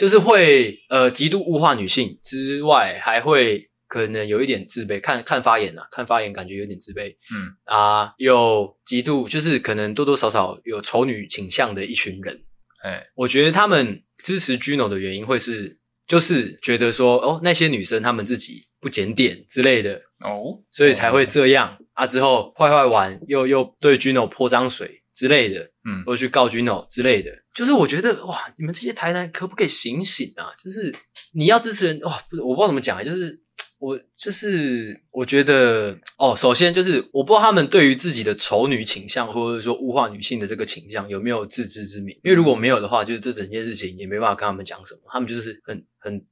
[0.00, 7.14] 就是会呃极度物化女性之外，还会可能有一点自卑，看看发言呐，看发言感觉有点自卑。
[7.30, 12.42] 嗯啊，有极度就是可能多多少少有丑女倾向的一群人。
[12.82, 22.06] 哎，我觉得他们支持 Gino 的原因会是，就是觉得说，哦，那些女生她们自己不检点之类的哦，所以才会这样啊。
[22.06, 27.30] 之后坏坏玩又又对 Gino 泼脏水之类的，嗯，或去告 Gino 之类的。
[27.54, 30.52] 就是我觉得哇，你们这些台南可不可以醒醒啊？
[30.62, 30.94] 就是
[31.32, 33.40] 你要支持人哇，不是我不知道怎么讲啊，就是。
[33.80, 42.14] 我就是我觉得哦，首先就是我不知道他们对于自己的丑女倾向，或者说物化女性的这个倾向有没有自知之明？
[42.22, 45.00] 因为如果没有的话，就是这整件事情也没办法跟他们讲什么。
[45.10, 46.22] 他们就是很很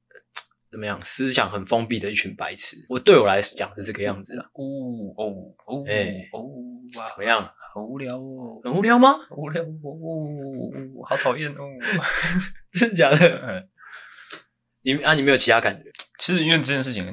[0.71, 2.77] 怎么样，思想很封闭的一群白痴。
[2.89, 4.45] 我对我来讲是这个样子啦。
[4.53, 4.63] 哦
[5.17, 6.41] 哦哦，哎、欸、哦，
[6.99, 7.51] 哇，怎么样？
[7.75, 9.19] 好无聊哦，很无聊吗？
[9.31, 11.63] 无聊哦，好讨厌哦，
[12.73, 13.17] 真的假的？
[14.83, 15.91] 你啊，你没有其他感觉？
[16.19, 17.05] 其实因为这件事情，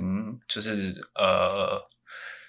[0.48, 1.80] 就是呃，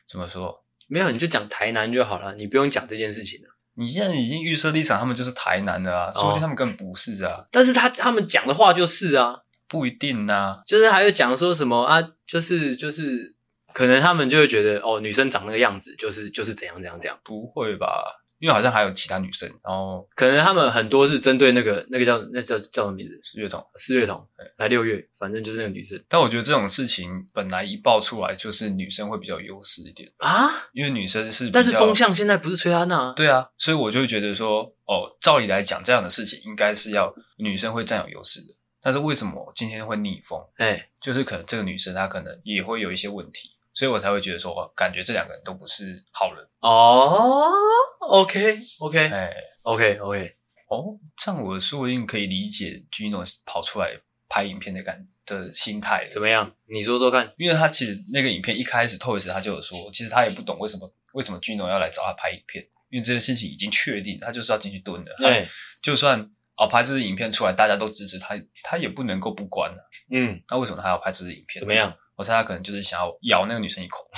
[0.09, 0.65] 怎么说？
[0.89, 3.49] 没有，你就讲台南就好了，你不用讲这件事情了。
[3.75, 7.47] 你现在已经预设立场，他们就是台南的啊，说不定他们根本不是啊。
[7.51, 9.37] 但是他他们讲的话就是啊，
[9.69, 10.59] 不一定啊。
[10.67, 13.35] 就是还有讲说什么啊，就是就是，
[13.73, 17.19] 可能他们就会觉得哦，女生长那个样子，就是就是怎样怎样怎样。
[17.25, 18.23] 不会吧？
[18.39, 23.19] 因为好像还有其他女生，然后可能他们很多是针对那个那个叫那叫叫什么名字？
[23.25, 24.23] 四月童，四月童，
[24.59, 25.99] 来六月，反正就是那个女生。
[26.07, 31.49] 但我觉得这种事情本来一爆出来，就是女生会比较优势一点啊，因为女生是。
[31.49, 33.11] 但是风向现在不是崔安娜？
[33.15, 38.49] 对啊，所以我就会觉得说，哦，照理来讲，这样的事情应该是要女生会占有优势的。
[38.87, 40.41] 但是为什么今天会逆风？
[40.59, 47.53] 哎、欸，就是可能这个女生她可能也会有一些问题，所以我才会觉得说，感觉这两个人都不是好人哦。
[47.99, 50.37] OK，OK，哎，OK，OK，
[50.69, 53.91] 哦，这样我说不定可以理解 Gino 跑出来
[54.29, 56.55] 拍影片的感的心态怎么样？
[56.67, 65.13] 你说说看，因为他其实那个影片一开始 Toyz 他就有说，其实他也不懂为什么为什么 Gino 要来找他拍影片，因为这件事情已经确定，他就是要进去蹲的。
[65.19, 65.49] 对，
[65.83, 66.31] 就算。
[66.57, 69.77] 哦，拍这支影片出来，大家都支持他，他也不能够不关啊。
[70.11, 71.61] 嗯，那为什么他要拍这支影片？
[71.61, 71.95] 怎么样？
[72.17, 73.99] 我猜他可能就是想要咬那个女生一口，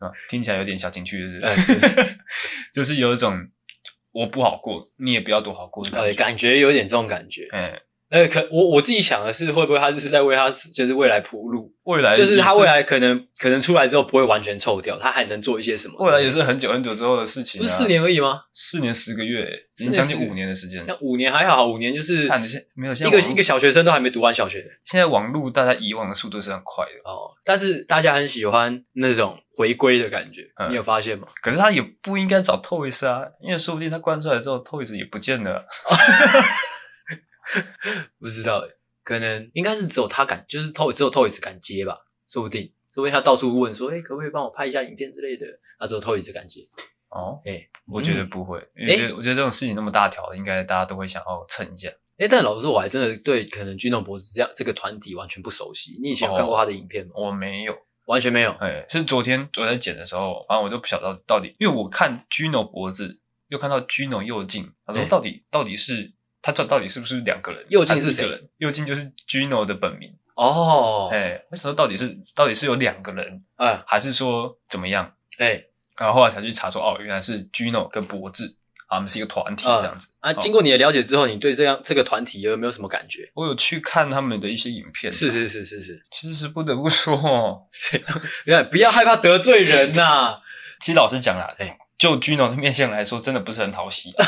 [0.00, 1.74] 啊，听起来有点小情趣，是不是？
[1.74, 2.18] 是
[2.72, 3.38] 就是有一种
[4.12, 7.46] 我不好过，你也不要多好过的感觉，感觉有点这种感觉。
[7.52, 7.80] 嗯。
[8.12, 11.72] 呃，可我我自己想的是，会不会他是在为他就是未来铺路？
[11.84, 15.94] 未来就是他未来可能可能出来之后不会完全臭掉，他还能做一些什么？
[15.98, 18.42] 未来也是很久很久之后的事情，不是四年而已吗？
[18.52, 20.84] 四年十个月，已经将近五年的时间。
[20.86, 24.62] 那五年还好，五年就是看你现没有，一个一个小学生都还没读完小学。
[24.84, 31.26] 现在网络大家遗忘的速度是很快的哦，但是大家很喜欢那种回归的感觉，你有发现吗？
[31.42, 35.64] 可是他也不应该找 Toys 啊，因为说不定他关出来之后，Toys 也不见了。
[38.18, 38.68] 不知道诶
[39.04, 45.46] 可能应该是只有他敢，就是 Toyz 只有 Toys 敢接吧，说不定，说不定他到处问说，哎、欸，可不可以帮我拍一下影片之类的？
[45.78, 46.60] 啊只有 Toys 敢接。
[47.08, 51.88] 哦，哎、欸，我觉得不会，嗯、因为我觉得，我觉得这种事情那么大条，应该大家都会想要蹭一下。
[51.88, 55.98] 哎、欸，但老实说，我还真的对可能 Gino 博士这样这个团体完全不熟悉。
[56.00, 57.12] 你以前有看过他的影片吗？
[57.16, 57.76] 哦、我没有，
[58.06, 58.52] 完全没有。
[58.60, 63.18] 哎、欸，是昨天昨天剪的时候，反正我就不晓得到底，因为我看 Gino 博士，
[63.48, 66.12] 又看到 Gino 右镜，他说到底、欸、到底是。
[66.42, 67.64] 他这到底是不是两个人？
[67.68, 68.28] 右近是谁？
[68.58, 71.08] 右近就是 Gino 的本名哦。
[71.12, 73.42] 哎、欸，为什么到底是到底是有两个人？
[73.56, 75.14] 哎，还是说怎么样？
[75.38, 75.68] 哎、欸，
[75.98, 78.56] 然后后来才去查说，哦，原来是 Gino 跟博智，
[78.88, 80.08] 他们是一个团体这样子。
[80.20, 83.30] 啊，经过你的了解之后，你对这样这个团体有没有什么感觉？
[83.34, 85.12] 我有去看他们的一些影片。
[85.12, 87.16] 是是是是是，其实不得不说，
[88.44, 90.40] 你看，不要害怕得罪人呐、啊。
[90.80, 94.12] 其实老实讲啦，哎、欸，就 Gino 的面相来说，真的不是很讨喜。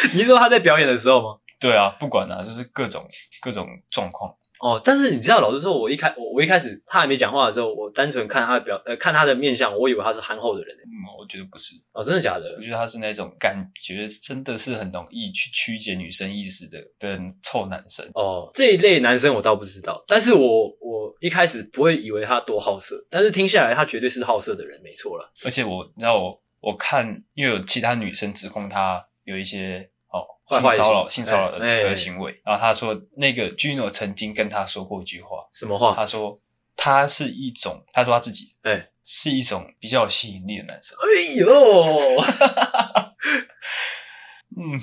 [0.14, 1.38] 你是说他在表演的时候吗？
[1.60, 3.04] 对啊，不管啊，就是各种
[3.40, 4.80] 各种状况哦。
[4.84, 10.76] 但是你知道，老实说，我一开我我一开始他还没讲话的时候，我单纯看他的表呃看他的面相，我以为他是憨厚的人。
[10.76, 12.54] 嗯，我觉得不是哦，真的假的？
[12.56, 18.48] 我觉得他是那种感觉真的是很容易去曲解女生意思的的臭男生哦。
[18.54, 25.32] 这一类男生我倒不知道，但是我我一开始不会以为他多好色，但是听下来他绝对是好色的人，没错了。
[25.44, 29.04] 而且我你知道我我看，因为有其他女生指控他。
[29.28, 32.40] 有一些哦，性骚扰、性骚扰的的行为。
[32.44, 35.94] 然后他说，那个 Gino 曾经跟他说过一句话，什么话？
[35.94, 36.40] 他说
[36.74, 40.96] 他是一种，他说他自己，哎，是一种比较有吸引力的男生。
[40.98, 41.06] 哎
[41.36, 41.46] 呦，
[44.56, 44.80] 嗯。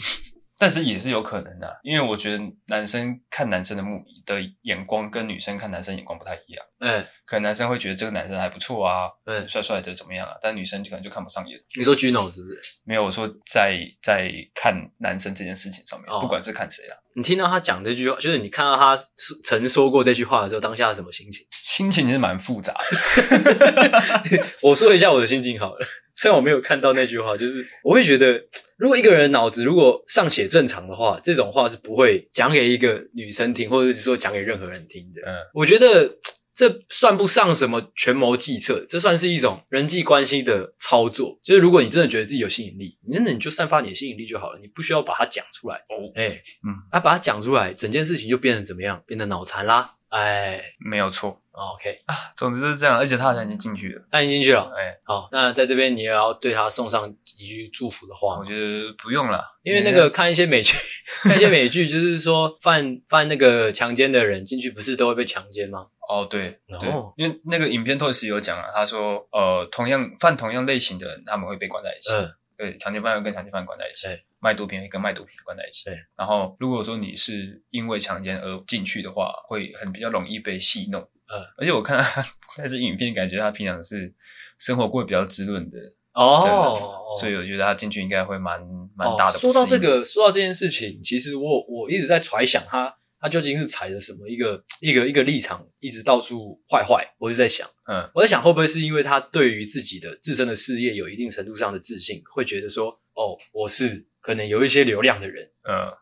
[0.58, 6.66] 但是也是有可能的、啊，因为我觉得男生看男生的目的眼光跟女生看男生眼光不太一样。
[6.80, 10.34] 嗯，可能男生会觉得这个男生还不错啊，嗯，帅帅的怎么样啊？
[10.42, 11.60] 但女生就可能就看不上眼。
[11.76, 12.60] 你说 Gino 是不是？
[12.86, 16.96] 没有，我说在在看男生这件事情上面，哦、不管是看谁啊。
[17.16, 18.98] 你听到他讲这句话，就是你看到他
[19.44, 21.46] 曾说过这句话的时候，当下是什么心情？
[21.76, 24.44] 心情是蛮复杂的。
[24.64, 25.86] 我说一下我的心情好了。
[26.14, 28.42] 虽然我没有看到那句话，就是我会觉得，
[28.78, 35.22] 如果一个人脑子如果尚且正常的话，这种话是不会讲给一个女生听，或者是说讲给任何人听的。
[35.30, 36.18] 嗯，我觉得
[36.54, 41.38] 这算不上什么权谋计策，这算是一种人际关系的操作。
[41.44, 45.76] 就是如果你真的觉得自己有吸引力，那你就散发你的吸引力就好了，你不需要把它讲出来。
[45.90, 49.04] 哦，哎，嗯，啊，把它讲出来，整件事情就变成怎么样？
[49.06, 49.95] 变得脑残啦。
[50.10, 51.42] 哎，没有错。
[51.52, 54.74] OK 啊，总之就是这样，而且他好像已经进去了，他已经进去了。
[54.78, 58.38] 哎，好，那在这边你也要对他送上几句祝福的话。
[58.38, 60.76] 我觉得不用了，因为那个看一些美剧，
[61.24, 65.88] 看一些美剧，就是说犯犯那个强奸的人进去，不是都会被强奸吗？
[66.10, 72.12] 哦，对，对，因为那个影片透视有讲啊，他说，呃，同样犯同样类型的人，他们会被关在一起。
[72.12, 74.10] 嗯，对，强奸犯会跟强奸犯关在一起。
[74.46, 75.86] 卖毒品会跟卖毒品关在一起。
[75.86, 81.02] 对，然后如果说你是因为强奸而进去的话，会很比较容易被戏弄。
[81.02, 82.24] 呃、嗯，而且我看他
[82.62, 84.14] 那支影片，感觉他平常是
[84.60, 85.80] 生活过得比较滋润的
[86.14, 88.62] 哦，所以我觉得他进去应该会蛮
[88.96, 89.40] 蛮大的、哦。
[89.40, 97.04] 说到这个，说到这件事情，其实我我一直在揣想他他究竟是踩着什么一个一个一个立场，一直到处坏坏。
[97.18, 104.06] 我是在想，嗯，我在想会不会是因为他对于自己的自身的事业有一定程度上的自信，会觉得说，哦，我是。
[104.26, 105.94] 可能有一些流量的人，嗯，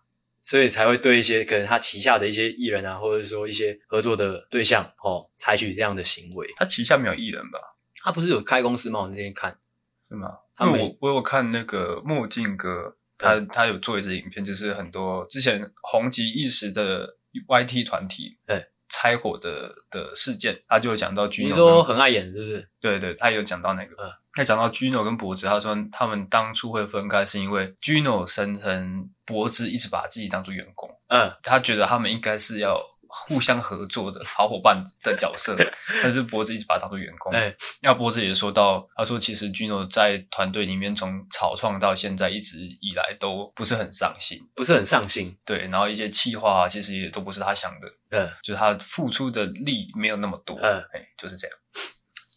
[0.42, 6.50] 所以才会对一些可能他旗下的一些艺人啊，或者说一些合作的对象，哦，采取这样的行为。
[6.56, 7.60] 他旗下没有艺人吧？
[8.02, 9.02] 他不是有开公司吗？
[9.02, 9.60] 我那天看，
[10.08, 10.30] 是吗？
[10.56, 17.18] 他没，我我有看那个墨镜哥他他有做一支影片，就是很多之前红极一时的
[17.50, 18.68] YT 团体，对。
[18.94, 22.70] 拆伙的的事件，他就有讲到 Gino，你说很碍眼是不是？
[22.80, 32.82] 对对，他有讲到那个，嗯，他讲到 Gino 跟博子，他说他们当初会分开是因为 Gino 声称博子一直把自己当做员工，嗯，他觉得他们应该是要。
[33.16, 35.56] 互相合作的好伙伴的角色，
[36.02, 37.32] 但是脖子一直把他当做员工。
[37.32, 45.38] 哎，那脖子也说到，他说其实 Gino 在团队里面从草创到现在一直以来都不是很上心，不是很上心。
[45.46, 47.88] 对，然后一些企划其实也都不是他想的。
[48.10, 50.58] 嗯，就是他付出的力没有那么多。
[50.58, 51.58] 嗯，哎，就是这样。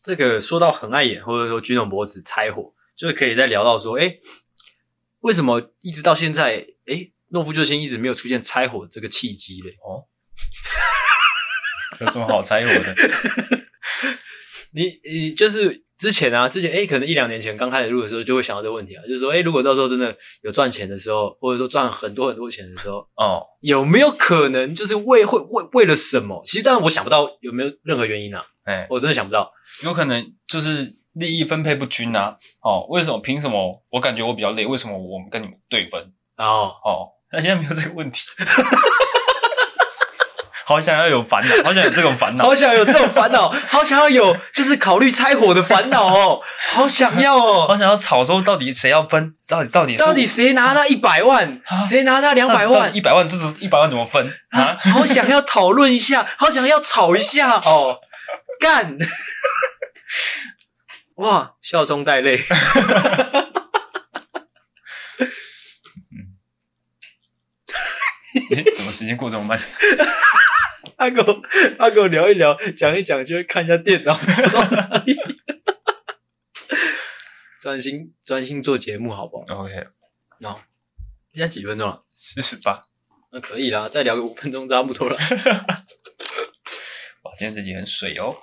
[0.04, 4.14] 这个说到很碍眼，或者说 Gino 博智拆伙，就是可以再聊到说，哎，
[5.20, 9.70] 为什么一直到现在，哎，诺夫救星一直没有出现拆火这个契机嘞？
[9.82, 10.04] 哦。
[12.00, 12.94] 有什么好猜我的？
[14.74, 26.42] 你你就是之前啊，之前诶可能一两年前刚开始录的时候，就会想到这个问题啊，就是说，诶如果到时候真的有赚钱的时候，或者说赚很多很多钱的时候，哦，有没有可能就是为会为为了什么？
[26.44, 29.50] 其实当然我想不到有没有任何原因啊，哎，我真的想不到，
[29.84, 33.18] 有可能就是利益分配不均啊，哦，为什么？
[33.20, 33.82] 凭什么？
[33.90, 35.98] 我感觉我比较累，为什么我们跟你们对分？
[36.36, 38.20] 哦哦，那现在没有这个问题。
[40.68, 46.40] 好想要有烦恼，好想有这种烦恼，好想有这种烦恼，好想要有就是考虑拆伙的烦恼哦，
[46.72, 54.28] 好想要哦，好想要吵说到底谁要分，到底到底到底谁拿那一百万，谁拿那两百万，一百万这是一百万怎么分？
[54.50, 54.76] 啊？
[54.92, 58.00] 好想要讨论一下，好想要吵一下哦，
[58.58, 58.98] 干，
[61.22, 62.42] 哇，笑中带泪，
[66.10, 66.34] 嗯，
[68.76, 69.60] 怎么时间过这么慢？
[70.96, 71.42] 他跟我，
[71.78, 74.16] 他跟我聊一聊，讲一讲，就会看一下电脑，
[77.60, 79.86] 专心专心做节目，好不好？OK，
[80.40, 80.50] 那，
[81.32, 82.04] 现在几分钟了？
[82.14, 82.80] 四十八，
[83.32, 85.16] 那可以啦，再聊个五分钟差不多了。
[87.22, 88.34] 哇，今天这集很水哦，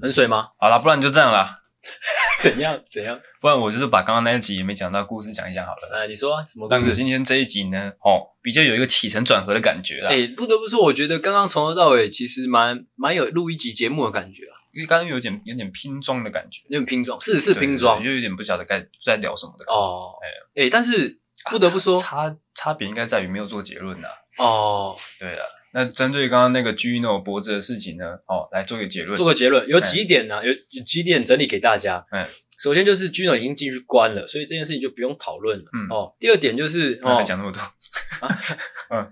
[0.00, 0.48] 很水吗？
[0.58, 1.62] 好了，不然就这样啦。
[2.44, 2.80] 怎样？
[2.90, 3.18] 怎样？
[3.40, 5.98] 不然我就是把刚刚那一集也没讲到故事讲一讲好了。
[5.98, 6.80] 哎，你说啊，什么故事？
[6.80, 10.10] 但是今天这一集呢，哦，比较有一个起承转合的感觉啦。
[10.10, 19.80] 哎，不得不说，我觉得刚刚从头到尾其实蛮蛮有录一集节目的感觉啊，因为刚刚有点有点拼装的感觉，有点拼装，是是拼装，就有点不晓得该在聊什么的感觉。
[19.80, 21.18] 哦，哎哎，但是
[21.50, 24.08] 不得不说，差差别应该在于没有做结论呐。
[24.38, 25.44] 哦，对了。
[25.74, 29.16] 那针对刚刚那个 Gino 脖子的事情呢，哦，来做个结论。
[29.16, 30.40] 做个结论，有几点呢？
[30.46, 32.06] 有几点整理给大家。
[32.12, 32.24] 嗯，
[32.58, 35.64] 首先就是 Gino 已经进去关了，所以这件事情就不用讨论了。
[35.72, 38.38] 嗯，哦，第二点就是哦，讲那么多啊，
[38.94, 39.10] 嗯，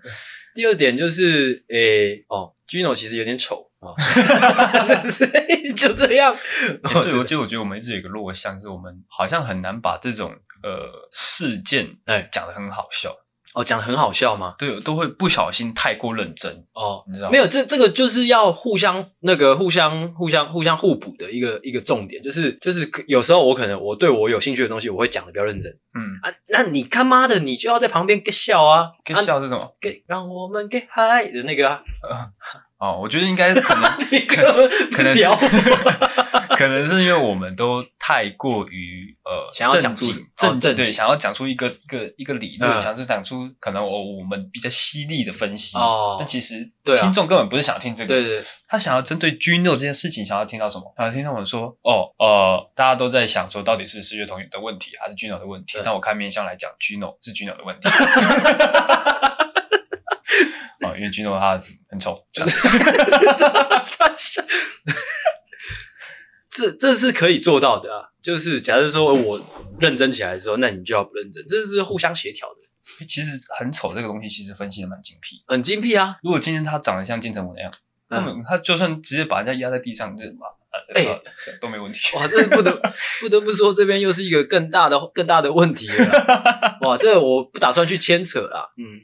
[0.55, 3.91] 第二点就是诶，哦，Gino 其实有点丑啊，
[5.77, 6.37] 就这样。
[7.03, 10.33] 对，我就我觉得我们一直有一个弱项，是我们好像很难把这种
[10.63, 13.17] 呃事件哎讲的很好笑。
[13.55, 14.55] 哦，讲的很好笑吗？
[14.59, 17.33] 对，都会不小心太过认真哦，你知道吗？
[17.33, 25.71] 没有，这这个就是要互相那个互相互相互相互补的一个一个重点，就是就是有时候我可能我对我有兴趣的东西，我会讲的比较认真。
[25.95, 29.71] 嗯啊，那你他妈的，你就要在旁边给笑啊，给笑是什么？
[29.81, 31.83] 给让我们给嗨的那个啊。
[32.83, 33.91] 哦，我觉得应该可能
[34.91, 35.39] 可能聊。
[36.55, 40.07] 可能是因为我们都太过于呃，想要讲出
[40.37, 46.17] 正正对，想要讲出一个一个一个理论，想要讲出可能我我们比较犀利的分析哦。
[46.19, 46.57] 但其实
[47.01, 50.93] 听众根本不是想听这个，对对，他想要针对 Gino 这件事情，想要听到什么？
[50.99, 55.79] 想要听到我们说哦呃，大家都在想说，到底是四月同学的问题还是 Gino 的问题？
[55.85, 57.89] 那我看面相来讲，Gino 是 Gino 的问题。
[60.93, 62.23] 哦，因为 Gino 他很丑。
[66.55, 69.41] 这这是可以做到的啊，就是假设说我
[69.81, 73.05] 认真起来的时候，那你就要不认真，这是互相协调的。
[73.07, 76.19] 其实很丑这个东西，其实分析的蛮精辟，很精辟啊。
[76.23, 77.73] 如果今天他长得像金城武那样，
[78.09, 80.47] 根本、嗯、他就算直接把人家压在地上，这嘛。
[80.95, 81.21] 哎，
[81.61, 82.17] 都没问题。
[82.17, 82.71] 哇，这不得
[83.21, 86.79] 不得不说，这边又是一个更大的更大的问题了。
[86.83, 88.69] 哇，这个我不打算去牵扯啦。
[88.77, 89.01] 嗯，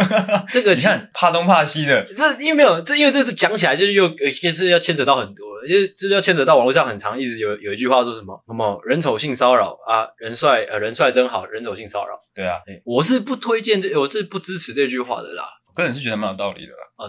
[0.50, 12.14] 这个你看怕东怕西的，这因为没有这，因为这是讲起来就是又就是要牵扯到很多，就是就是要牵扯到网络上很长，一直有有一句话说什么什么人丑性骚扰啊，人帅呃人帅真好，人丑性骚扰。
[12.34, 15.44] 对啊，我是不推荐这，我是不支持这句话的啦。
[15.66, 16.78] 我个人是觉得蛮有道理的啦。
[16.96, 17.02] 啊，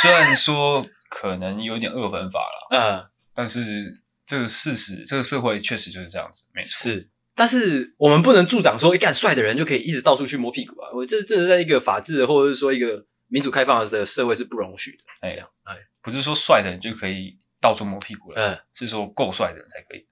[0.00, 2.68] 虽然说可能有点二分法了。
[2.78, 3.04] 嗯。
[3.38, 6.90] 但是这个事实，这个社会确实就是这样子，没错。
[6.90, 10.90] 是，但是我们不能助长说，一干帅的人就可以一直到处去摸屁股啊！
[10.92, 15.04] 我这这是在一个法治或者是说一个民主开放的社会是不容许的。
[15.20, 20.04] 哎呀，哎，不是说帅的人就可以到处摸屁股了，嗯，是说够帅的人才可以。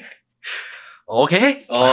[1.04, 1.84] OK，哦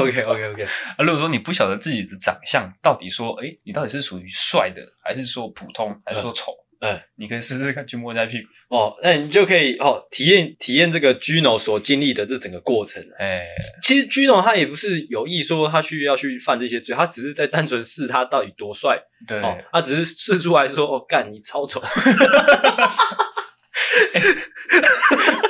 [0.00, 0.62] ，OK，OK，OK。
[0.96, 6.52] 啊，如果说你不晓得自己的长相到底说，哎，你到底是属于帅的，还是说普通，还是说丑？
[6.52, 6.67] 嗯，
[7.16, 8.48] 你可以试试看去摸人家屁股。
[8.68, 13.02] 哦，那你就可以哦体验体验这个 Gino 所经历的这整个过程。
[13.18, 13.46] 哎，
[13.82, 19.00] 其实 Gino 他也不是有意说他去要去犯这些罪，他只是在单纯试他到底多帅。
[19.26, 21.82] 对，哦，他只是试出来说，哦，干你超丑。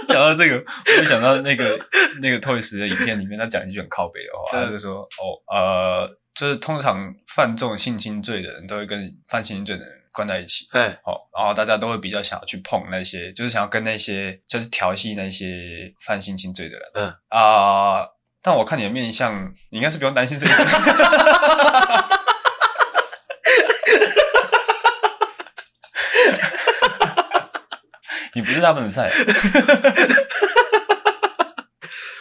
[0.07, 1.79] 讲到这个，我就想到那个
[2.23, 9.98] 那个 Toys 的影片里面，他讲一句很靠北的话，他就说，哦，呃，就是通常犯这种性侵罪的人都会跟犯性侵罪的人。
[10.19, 17.15] 关在一起，哎，好，然后大家都会比较想要去碰那些，就是想要跟那些，就是调戏那些犯性侵罪的人，嗯。
[17.29, 18.05] 啊，
[18.43, 20.53] 但我看你的面相，你应该是不用担心这个，
[28.35, 29.09] 你不是他们的菜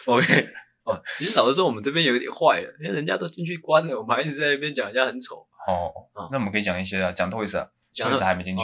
[0.05, 0.49] ，OK，
[0.83, 5.91] 哦，其实老实说，我们这边有点坏了，因为人家都进去关了，我们还一直在那边讲人家很丑，哦，
[6.31, 7.67] 那我们可以讲一些啊，讲透一次啊。
[7.95, 8.63] Toys 还没进去。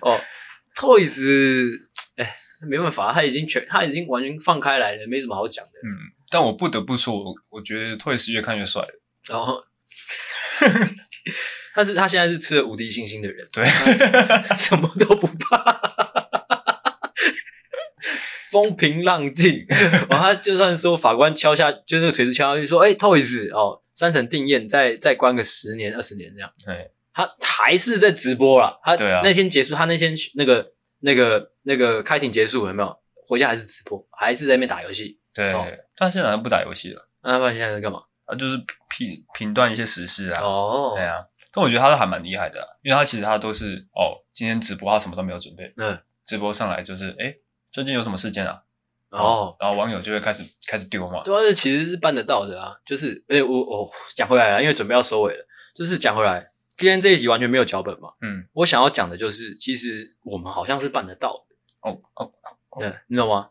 [0.00, 0.20] 哦
[0.76, 1.68] ，Toys，
[2.16, 2.36] 哎，
[2.68, 5.72] 没办法，他已经全，他已经完全放开来了，没什么好讲的。
[5.82, 5.88] 嗯，
[6.30, 8.86] 但我不得不说，我我觉得 Toys 越看越帅。
[9.26, 9.62] 然后，
[11.74, 13.66] 但是他现在是吃了无敌星星的人，对，
[14.56, 15.80] 什么都不怕，
[18.50, 19.66] 风平浪静。
[20.08, 26.48] 然后他就算说法官敲下，就那个锤子敲下去，说：“哎，Toys，哦。”三审定谳，再再关个十年二十年这样。
[26.64, 28.78] 对，他还是在直播啦。
[28.84, 28.94] 他
[29.24, 30.64] 那天结束，他那天那个
[31.00, 32.96] 那个那个开庭结束有没有？
[33.26, 35.18] 回家还是直播，还是在那边打游戏。
[35.34, 35.52] 对，
[35.96, 37.08] 他现在好像不打游戏了。
[37.24, 38.00] 那他现在在干嘛？
[38.26, 38.56] 啊，就是
[38.88, 40.42] 评评断一些时事啊。
[40.42, 41.16] 哦，对啊。
[41.52, 45.74] 但我觉得他都还蛮厉害的，因为他其实他都是哦，今天直播他什么都没有准备。
[45.76, 47.34] 嗯，直播上来就是，哎，
[47.72, 48.62] 最近有什么事件啊？
[49.10, 51.22] 哦，然后网友就会开始开始丢嘛。
[51.24, 52.74] 对啊，这其实是办得到的啊。
[52.84, 55.46] 就是，诶我我讲回来了，因为准备要收尾了。
[55.74, 58.10] 就是讲回来，今天这一集完全没有脚本嘛。
[58.20, 61.88] 嗯，我想要讲的就是，其实我们好像是办得到的。
[61.88, 62.32] 哦哦
[62.70, 63.48] 哦，嗯，你懂吗？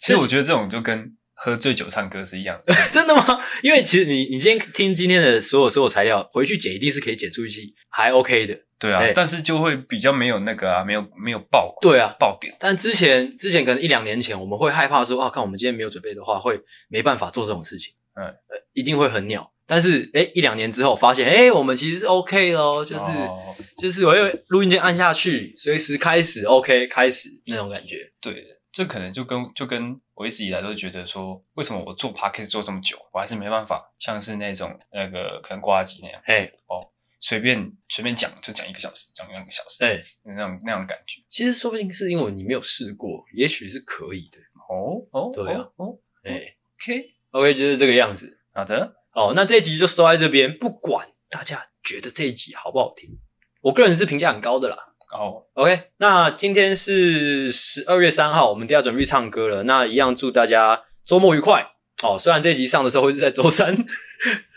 [0.00, 2.74] 其实我觉得这种就跟喝醉酒唱歌是一样的。
[2.92, 3.42] 真的吗？
[3.62, 8.60] 因为其实你你今天听今天的所有所有材料，回去剪一定是可以剪出一期还 OK 的。
[8.82, 12.52] 对啊，欸、但是就会比较没有那个啊，没有没有爆对啊爆点。
[12.58, 19.48] 但之前之前可能一两年前，我们会害怕说啊，看我们今天没有准备的话，会没办法做这种事情，嗯，呃，一定会很鸟。
[19.64, 23.38] 但是诶、欸、一两年之后发现，诶、欸、我们其实是 OK 咯，就是、哦、
[23.78, 28.12] 就是我用录音键按下去，随时开始 OK 开始那种感觉。
[28.20, 36.91] 对，这可能就跟就跟我一直以来都是觉得说，为什么我做 Podcast 做这么久，我还是没办法像是那种那个可能挂机那样，嘿哦。
[37.22, 41.22] 随便随便讲就讲一个小时，讲两个小时，对，那种那种感觉。
[41.30, 44.38] 其实说不定是因为你没有试过，也许是可以的。
[44.68, 48.40] 哦哦，对啊，哦，哎，OK OK，就是这个样子。
[48.52, 50.58] 好的，哦，那这一集就收在这边。
[50.58, 53.18] 不管大家觉得这一集好不好听，
[53.60, 54.76] 我个人是评价很高的啦。
[55.12, 59.62] 哦，OK，那今天是十二月三号，我们都要准备唱歌了。
[59.64, 61.71] 那一样祝大家周末愉快。
[62.02, 63.72] 哦，虽然这一集上的时候会是在周三，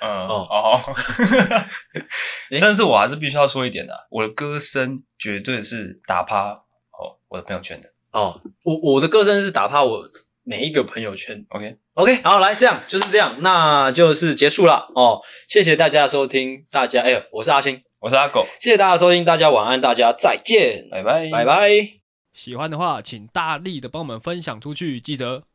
[0.02, 0.48] 嗯 哦。
[0.50, 0.82] 哦，
[2.60, 10.10] 但是我还是必须要说一点的，我的歌声绝对是打趴哦我的朋友圈的哦，我我的歌声是打趴我
[10.44, 11.78] 每一个朋友圈，OK。
[11.96, 21.70] OK，好，来这样就是这样，那就是结束了哦，谢谢大家的收听，大家哎呦，我是阿星，我是阿狗，谢谢大家收听，大家晚安，大家再见，拜拜拜拜，
[22.34, 25.44] 喜欢的话请大力的帮我们分享出去，记得。